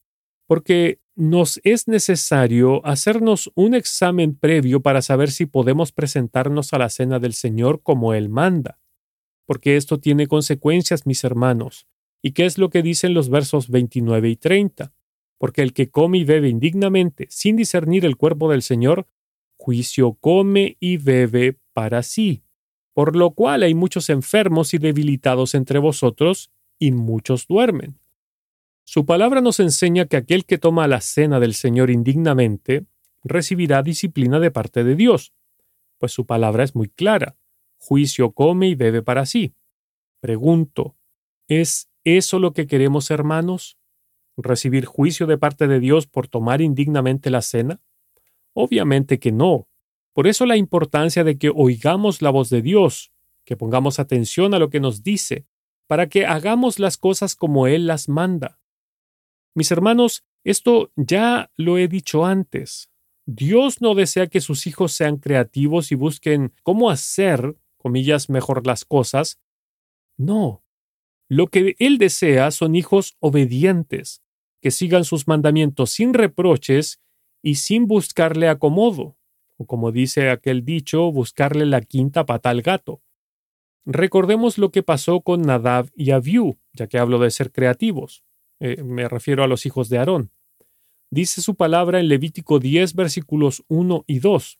porque 0.48 1.00
nos 1.16 1.60
es 1.64 1.88
necesario 1.88 2.86
hacernos 2.86 3.52
un 3.56 3.76
examen 3.76 4.36
previo 4.36 4.82
para 4.82 5.02
saber 5.02 5.32
si 5.32 5.46
podemos 5.46 5.92
presentarnos 5.92 6.74
a 6.74 6.80
la 6.80 6.90
cena 6.90 7.20
del 7.20 7.34
Señor 7.34 7.82
como 7.84 8.14
Él 8.16 8.30
manda, 8.30 8.80
porque 9.46 9.78
esto 9.78 10.00
tiene 10.00 10.28
consecuencias, 10.28 11.06
mis 11.06 11.24
hermanos. 11.24 11.88
¿Y 12.24 12.32
qué 12.32 12.46
es 12.46 12.58
lo 12.58 12.70
que 12.70 12.82
dicen 12.82 13.14
los 13.14 13.30
versos 13.30 13.70
29 13.70 14.30
y 14.30 14.36
30? 14.36 14.94
Porque 15.38 15.62
el 15.62 15.74
que 15.74 15.92
come 15.92 16.18
y 16.18 16.24
bebe 16.24 16.50
indignamente, 16.50 17.28
sin 17.30 17.56
discernir 17.56 18.06
el 18.06 18.18
cuerpo 18.18 18.50
del 18.50 18.64
Señor, 18.64 19.08
juicio 19.56 20.14
come 20.20 20.78
y 20.80 20.98
bebe 20.98 21.60
para 21.74 22.02
sí 22.02 22.47
por 22.98 23.16
lo 23.16 23.30
cual 23.30 23.62
hay 23.62 23.76
muchos 23.76 24.10
enfermos 24.10 24.74
y 24.74 24.80
debilitados 24.80 25.54
entre 25.54 25.78
vosotros, 25.78 26.50
y 26.80 26.94
muchos 26.94 27.46
duermen. 27.46 28.00
Su 28.86 29.06
palabra 29.06 29.40
nos 29.40 29.60
enseña 29.60 30.08
que 30.08 30.18
aquel 30.18 30.46
que 30.46 30.58
toma 30.58 30.88
la 30.88 31.00
cena 31.00 31.40
del 31.40 31.54
Señor 31.54 31.92
indignamente 31.92 32.88
recibirá 33.24 33.84
disciplina 33.84 34.40
de 34.40 34.50
parte 34.50 34.84
de 34.84 34.96
Dios. 34.96 35.32
pues 36.00 36.12
su 36.12 36.26
palabra 36.26 36.64
es 36.64 36.74
muy 36.74 36.90
clara. 36.90 37.38
Juicio 37.78 38.32
come 38.32 38.70
y 38.70 38.74
bebe 38.74 39.04
para 39.04 39.28
sí. 39.28 39.54
Pregunto, 40.20 40.96
¿es 41.48 41.92
eso 42.04 42.40
lo 42.40 42.54
que 42.54 42.66
queremos, 42.66 43.12
hermanos? 43.12 43.78
¿Recibir 44.38 44.86
juicio 44.86 45.28
de 45.28 45.38
parte 45.38 45.68
de 45.68 45.80
Dios 45.80 46.08
por 46.08 46.28
tomar 46.28 46.62
indignamente 46.62 47.30
la 47.30 47.44
cena? 47.44 47.80
Obviamente 48.54 49.20
que 49.20 49.32
no. 49.32 49.68
Por 50.18 50.26
eso 50.26 50.48
la 50.48 50.58
importancia 50.58 51.24
de 51.24 51.38
que 51.38 51.52
oigamos 51.54 52.24
la 52.24 52.32
voz 52.32 52.50
de 52.50 52.64
Dios, 52.64 53.12
que 53.46 53.56
pongamos 53.56 54.00
atención 54.00 54.56
a 54.56 54.58
lo 54.58 54.72
que 54.72 54.80
nos 54.80 55.04
dice, 55.04 55.46
para 55.86 56.10
que 56.10 56.26
hagamos 56.26 56.80
las 56.80 56.98
cosas 56.98 57.36
como 57.36 57.68
Él 57.68 57.86
las 57.86 58.10
manda. 58.10 58.60
Mis 59.54 59.70
hermanos, 59.70 60.26
esto 60.44 60.92
ya 60.96 61.52
lo 61.56 61.78
he 61.78 61.88
dicho 61.88 62.26
antes. 62.26 62.90
Dios 63.28 63.80
no 63.80 63.94
desea 63.94 64.26
que 64.26 64.42
sus 64.42 64.66
hijos 64.66 64.92
sean 64.92 65.18
creativos 65.18 65.92
y 65.92 65.96
busquen 65.96 66.52
cómo 66.64 66.90
hacer, 66.90 67.56
comillas, 67.78 68.28
mejor 68.28 68.66
las 68.66 68.86
cosas. 68.86 69.40
No. 70.18 70.64
Lo 71.30 71.46
que 71.46 71.76
Él 71.78 72.00
desea 72.00 72.50
son 72.50 72.76
hijos 72.76 73.18
obedientes, 73.20 74.24
que 74.64 74.72
sigan 74.72 75.04
sus 75.04 75.28
mandamientos 75.28 75.92
sin 75.92 76.16
reproches 76.16 77.04
y 77.44 77.54
sin 77.54 77.86
buscarle 77.86 78.50
acomodo, 78.50 79.17
o 79.58 79.66
como 79.66 79.92
dice 79.92 80.30
aquel 80.30 80.64
dicho, 80.64 81.12
buscarle 81.12 81.66
la 81.66 81.82
quinta 81.82 82.26
pata 82.26 82.50
al 82.50 82.62
gato. 82.62 83.02
Recordemos 83.86 84.58
lo 84.58 84.72
que 84.72 84.84
pasó 84.84 85.22
con 85.22 85.42
Nadab 85.42 85.90
y 85.96 86.12
Abiú, 86.12 86.58
ya 86.74 86.88
que 86.88 87.00
hablo 87.00 87.20
de 87.20 87.32
ser 87.32 87.52
creativos. 87.52 88.24
Eh, 88.60 88.84
me 88.84 89.08
refiero 89.08 89.44
a 89.44 89.48
los 89.48 89.66
hijos 89.66 89.90
de 89.90 89.98
Aarón. 89.98 90.32
Dice 91.10 91.42
su 91.42 91.56
palabra 91.56 92.00
en 92.00 92.10
Levítico 92.10 92.60
10, 92.60 92.94
versículos 92.94 93.64
1 93.70 94.04
y 94.08 94.20
2. 94.20 94.60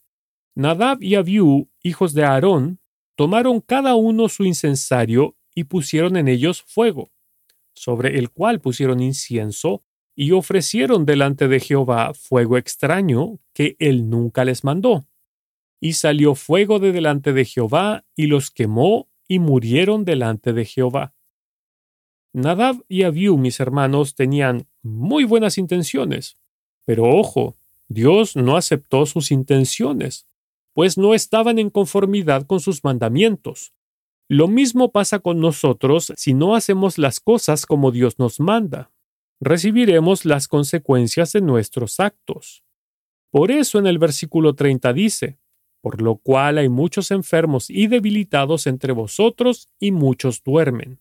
Nadab 0.54 1.02
y 1.02 1.14
Abiú, 1.14 1.70
hijos 1.82 2.14
de 2.14 2.24
Aarón, 2.24 2.80
tomaron 3.16 3.60
cada 3.60 3.94
uno 3.94 4.28
su 4.28 4.44
incensario 4.44 5.36
y 5.54 5.64
pusieron 5.64 6.16
en 6.16 6.28
ellos 6.28 6.62
fuego, 6.62 7.10
sobre 7.74 8.18
el 8.18 8.30
cual 8.30 8.60
pusieron 8.60 9.00
incienso 9.00 9.84
y 10.20 10.32
ofrecieron 10.32 11.06
delante 11.06 11.46
de 11.46 11.60
Jehová 11.60 12.12
fuego 12.12 12.58
extraño 12.58 13.38
que 13.54 13.76
él 13.78 14.10
nunca 14.10 14.44
les 14.44 14.64
mandó. 14.64 15.06
Y 15.80 15.92
salió 15.92 16.34
fuego 16.34 16.80
de 16.80 16.90
delante 16.90 17.32
de 17.32 17.44
Jehová 17.44 18.04
y 18.16 18.26
los 18.26 18.50
quemó 18.50 19.08
y 19.28 19.38
murieron 19.38 20.04
delante 20.04 20.52
de 20.52 20.64
Jehová. 20.64 21.14
Nadab 22.32 22.84
y 22.88 23.04
Abiú, 23.04 23.38
mis 23.38 23.60
hermanos, 23.60 24.16
tenían 24.16 24.66
muy 24.82 25.22
buenas 25.22 25.56
intenciones, 25.56 26.36
pero 26.84 27.04
ojo, 27.04 27.56
Dios 27.86 28.34
no 28.34 28.56
aceptó 28.56 29.06
sus 29.06 29.30
intenciones, 29.30 30.26
pues 30.72 30.98
no 30.98 31.14
estaban 31.14 31.60
en 31.60 31.70
conformidad 31.70 32.44
con 32.44 32.58
sus 32.58 32.82
mandamientos. 32.82 33.72
Lo 34.26 34.48
mismo 34.48 34.90
pasa 34.90 35.20
con 35.20 35.38
nosotros 35.38 36.12
si 36.16 36.34
no 36.34 36.56
hacemos 36.56 36.98
las 36.98 37.20
cosas 37.20 37.66
como 37.66 37.92
Dios 37.92 38.18
nos 38.18 38.40
manda. 38.40 38.90
Recibiremos 39.40 40.24
las 40.24 40.48
consecuencias 40.48 41.32
de 41.32 41.40
nuestros 41.40 42.00
actos. 42.00 42.64
Por 43.30 43.50
eso 43.50 43.78
en 43.78 43.86
el 43.86 43.98
versículo 43.98 44.54
30 44.54 44.92
dice, 44.92 45.38
por 45.80 46.02
lo 46.02 46.16
cual 46.16 46.58
hay 46.58 46.68
muchos 46.68 47.12
enfermos 47.12 47.70
y 47.70 47.86
debilitados 47.86 48.66
entre 48.66 48.92
vosotros 48.92 49.68
y 49.78 49.92
muchos 49.92 50.42
duermen. 50.42 51.00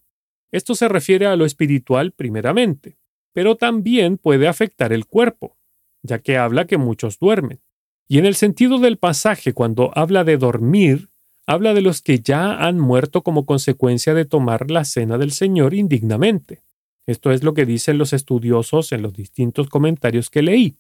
Esto 0.52 0.76
se 0.76 0.88
refiere 0.88 1.26
a 1.26 1.36
lo 1.36 1.46
espiritual 1.46 2.12
primeramente, 2.12 3.00
pero 3.34 3.56
también 3.56 4.18
puede 4.18 4.48
afectar 4.48 4.94
el 4.94 5.08
cuerpo, 5.08 5.58
ya 6.04 6.20
que 6.20 6.38
habla 6.38 6.68
que 6.68 6.78
muchos 6.78 7.18
duermen. 7.18 7.62
Y 8.08 8.20
en 8.20 8.26
el 8.26 8.36
sentido 8.36 8.78
del 8.78 8.98
pasaje, 8.98 9.54
cuando 9.54 9.92
habla 9.96 10.24
de 10.24 10.38
dormir, 10.38 11.10
habla 11.48 11.74
de 11.74 11.82
los 11.82 12.02
que 12.02 12.20
ya 12.20 12.54
han 12.56 12.80
muerto 12.80 13.24
como 13.24 13.46
consecuencia 13.46 14.14
de 14.14 14.26
tomar 14.26 14.70
la 14.70 14.86
cena 14.86 15.18
del 15.18 15.32
Señor 15.32 15.74
indignamente. 15.74 16.67
Esto 17.08 17.32
es 17.32 17.44
lo 17.44 17.54
que 17.54 17.66
dicen 17.66 17.98
los 17.98 18.14
estudiosos 18.14 18.92
en 18.92 19.02
los 19.02 19.14
distintos 19.14 19.70
comentarios 19.70 20.30
que 20.30 20.42
leí. 20.42 20.78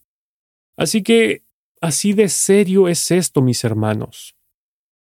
Así 0.76 1.02
que 1.02 1.48
Así 1.80 2.14
de 2.14 2.28
serio 2.30 2.88
es 2.88 3.12
esto, 3.12 3.42
mis 3.42 3.64
hermanos. 3.64 4.36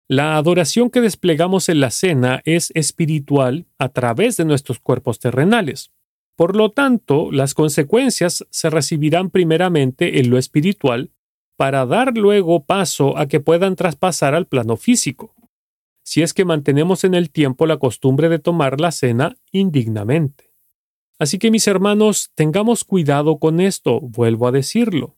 La 0.08 0.36
adoración 0.36 0.90
que 0.90 1.00
desplegamos 1.00 1.68
en 1.68 1.80
la 1.80 1.90
cena 1.90 2.40
es 2.44 2.70
espiritual 2.74 3.66
a 3.78 3.90
través 3.90 4.36
de 4.36 4.44
nuestros 4.44 4.78
cuerpos 4.78 5.18
terrenales. 5.18 5.92
Por 6.34 6.56
lo 6.56 6.70
tanto, 6.70 7.30
las 7.30 7.54
consecuencias 7.54 8.46
se 8.50 8.70
recibirán 8.70 9.30
primeramente 9.30 10.18
en 10.18 10.30
lo 10.30 10.38
espiritual 10.38 11.10
para 11.56 11.84
dar 11.84 12.16
luego 12.16 12.64
paso 12.64 13.18
a 13.18 13.26
que 13.26 13.40
puedan 13.40 13.76
traspasar 13.76 14.34
al 14.34 14.46
plano 14.46 14.76
físico, 14.76 15.34
si 16.02 16.22
es 16.22 16.32
que 16.32 16.46
mantenemos 16.46 17.04
en 17.04 17.14
el 17.14 17.30
tiempo 17.30 17.66
la 17.66 17.76
costumbre 17.76 18.30
de 18.30 18.38
tomar 18.38 18.80
la 18.80 18.92
cena 18.92 19.36
indignamente. 19.52 20.51
Así 21.22 21.38
que 21.38 21.50
mis 21.50 21.66
hermanos, 21.68 22.30
tengamos 22.34 22.84
cuidado 22.84 23.38
con 23.38 23.60
esto, 23.60 24.00
vuelvo 24.00 24.48
a 24.48 24.52
decirlo 24.52 25.16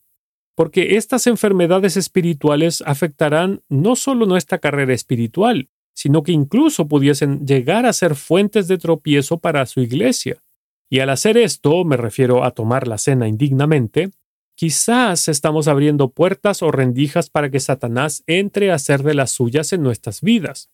porque 0.55 0.95
estas 0.95 1.27
enfermedades 1.27 1.97
espirituales 1.97 2.81
afectarán 2.85 3.61
no 3.67 3.95
solo 3.97 4.25
nuestra 4.25 4.59
carrera 4.59 4.93
espiritual, 4.93 5.69
sino 5.93 6.23
que 6.23 6.31
incluso 6.31 6.87
pudiesen 6.87 7.45
llegar 7.45 7.85
a 7.85 7.93
ser 7.93 8.15
fuentes 8.15 8.67
de 8.67 8.77
tropiezo 8.77 9.37
para 9.37 9.65
su 9.65 9.81
iglesia. 9.81 10.41
Y 10.89 10.99
al 10.99 11.09
hacer 11.09 11.37
esto, 11.37 11.83
me 11.83 11.97
refiero 11.97 12.43
a 12.43 12.51
tomar 12.51 12.87
la 12.87 12.97
cena 12.97 13.27
indignamente, 13.27 14.11
quizás 14.55 15.27
estamos 15.27 15.67
abriendo 15.67 16.09
puertas 16.09 16.63
o 16.63 16.71
rendijas 16.71 17.29
para 17.29 17.51
que 17.51 17.59
Satanás 17.59 18.23
entre 18.25 18.71
a 18.71 18.75
hacer 18.75 19.03
de 19.03 19.13
las 19.13 19.31
suyas 19.31 19.73
en 19.73 19.83
nuestras 19.83 20.21
vidas. 20.21 20.69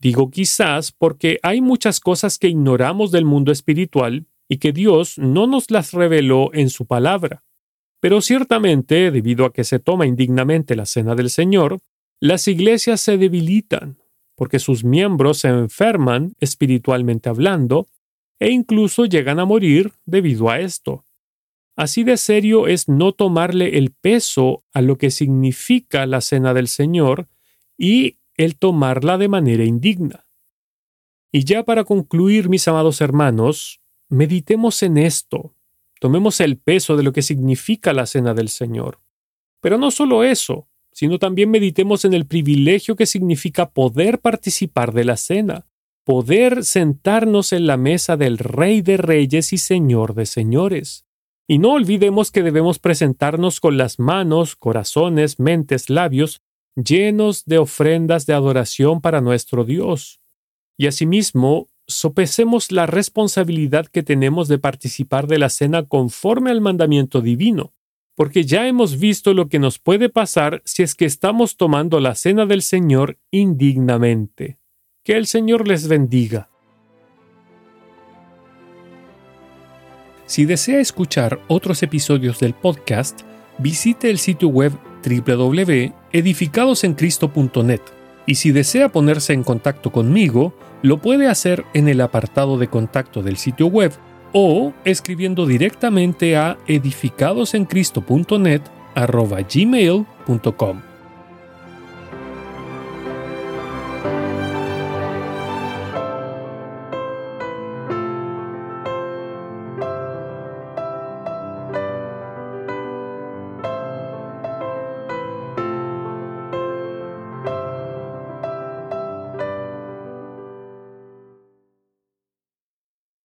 Digo 0.00 0.30
quizás 0.30 0.90
porque 0.90 1.38
hay 1.44 1.60
muchas 1.60 2.00
cosas 2.00 2.38
que 2.38 2.48
ignoramos 2.48 3.12
del 3.12 3.24
mundo 3.24 3.52
espiritual 3.52 4.26
y 4.52 4.58
que 4.58 4.74
Dios 4.74 5.16
no 5.16 5.46
nos 5.46 5.70
las 5.70 5.92
reveló 5.94 6.50
en 6.52 6.68
su 6.68 6.84
palabra. 6.84 7.42
Pero 8.00 8.20
ciertamente, 8.20 9.10
debido 9.10 9.46
a 9.46 9.52
que 9.54 9.64
se 9.64 9.78
toma 9.78 10.06
indignamente 10.06 10.76
la 10.76 10.84
cena 10.84 11.14
del 11.14 11.30
Señor, 11.30 11.78
las 12.20 12.46
iglesias 12.48 13.00
se 13.00 13.16
debilitan, 13.16 13.96
porque 14.36 14.58
sus 14.58 14.84
miembros 14.84 15.38
se 15.38 15.48
enferman 15.48 16.34
espiritualmente 16.38 17.30
hablando, 17.30 17.88
e 18.38 18.50
incluso 18.50 19.06
llegan 19.06 19.40
a 19.40 19.46
morir 19.46 19.94
debido 20.04 20.50
a 20.50 20.60
esto. 20.60 21.02
Así 21.74 22.04
de 22.04 22.18
serio 22.18 22.66
es 22.66 22.90
no 22.90 23.12
tomarle 23.12 23.78
el 23.78 23.90
peso 23.90 24.64
a 24.74 24.82
lo 24.82 24.98
que 24.98 25.10
significa 25.10 26.04
la 26.04 26.20
cena 26.20 26.52
del 26.52 26.68
Señor 26.68 27.26
y 27.78 28.18
el 28.36 28.58
tomarla 28.58 29.16
de 29.16 29.28
manera 29.28 29.64
indigna. 29.64 30.26
Y 31.32 31.44
ya 31.44 31.64
para 31.64 31.84
concluir, 31.84 32.50
mis 32.50 32.68
amados 32.68 33.00
hermanos, 33.00 33.81
meditemos 34.12 34.82
en 34.82 34.98
esto, 34.98 35.54
Tomemos 36.02 36.40
el 36.40 36.58
peso 36.58 36.96
de 36.96 37.04
lo 37.04 37.12
que 37.12 37.22
significa 37.22 37.92
la 37.92 38.06
cena 38.06 38.34
del 38.34 38.48
Señor. 38.48 38.98
Pero 39.60 39.78
no 39.78 39.92
solo 39.92 40.24
eso, 40.24 40.66
sino 40.90 41.20
también 41.20 41.48
meditemos 41.48 42.04
en 42.04 42.12
el 42.12 42.26
privilegio 42.26 42.96
que 42.96 43.06
significa 43.06 43.70
poder 43.70 44.18
participar 44.18 44.92
de 44.94 45.04
la 45.04 45.16
cena, 45.16 45.68
poder 46.02 46.64
sentarnos 46.64 47.52
en 47.52 47.68
la 47.68 47.76
mesa 47.76 48.16
del 48.16 48.38
Rey 48.38 48.82
de 48.82 48.96
Reyes 48.96 49.52
y 49.52 49.58
Señor 49.58 50.14
de 50.14 50.26
Señores. 50.26 51.06
Y 51.46 51.60
no 51.60 51.74
olvidemos 51.74 52.32
que 52.32 52.42
debemos 52.42 52.80
presentarnos 52.80 53.60
con 53.60 53.76
las 53.76 54.00
manos, 54.00 54.56
corazones, 54.56 55.38
mentes, 55.38 55.88
labios 55.88 56.42
llenos 56.74 57.44
de 57.44 57.58
ofrendas 57.58 58.26
de 58.26 58.34
adoración 58.34 59.00
para 59.00 59.20
nuestro 59.20 59.64
Dios. 59.64 60.20
Y 60.76 60.88
asimismo, 60.88 61.68
sopesemos 61.92 62.72
la 62.72 62.86
responsabilidad 62.86 63.86
que 63.86 64.02
tenemos 64.02 64.48
de 64.48 64.58
participar 64.58 65.26
de 65.26 65.38
la 65.38 65.48
cena 65.48 65.84
conforme 65.84 66.50
al 66.50 66.60
mandamiento 66.60 67.20
divino, 67.20 67.72
porque 68.14 68.44
ya 68.44 68.68
hemos 68.68 68.98
visto 68.98 69.34
lo 69.34 69.48
que 69.48 69.58
nos 69.58 69.78
puede 69.78 70.08
pasar 70.08 70.62
si 70.64 70.82
es 70.82 70.94
que 70.94 71.04
estamos 71.04 71.56
tomando 71.56 72.00
la 72.00 72.14
cena 72.14 72.46
del 72.46 72.62
Señor 72.62 73.18
indignamente. 73.30 74.58
Que 75.04 75.16
el 75.16 75.26
Señor 75.26 75.66
les 75.66 75.88
bendiga. 75.88 76.48
Si 80.26 80.44
desea 80.44 80.80
escuchar 80.80 81.40
otros 81.48 81.82
episodios 81.82 82.38
del 82.38 82.54
podcast, 82.54 83.22
visite 83.58 84.08
el 84.08 84.18
sitio 84.18 84.46
web 84.48 84.72
www.edificadosencristo.net 85.04 87.80
y 88.24 88.36
si 88.36 88.52
desea 88.52 88.90
ponerse 88.90 89.32
en 89.32 89.42
contacto 89.42 89.90
conmigo, 89.90 90.54
lo 90.82 90.98
puede 90.98 91.28
hacer 91.28 91.64
en 91.74 91.88
el 91.88 92.00
apartado 92.00 92.58
de 92.58 92.68
contacto 92.68 93.22
del 93.22 93.36
sitio 93.36 93.66
web 93.68 93.92
o 94.32 94.72
escribiendo 94.84 95.46
directamente 95.46 96.36
a 96.36 96.58
edificadosencristo.net 96.66 98.62
gmail.com. 98.94 100.91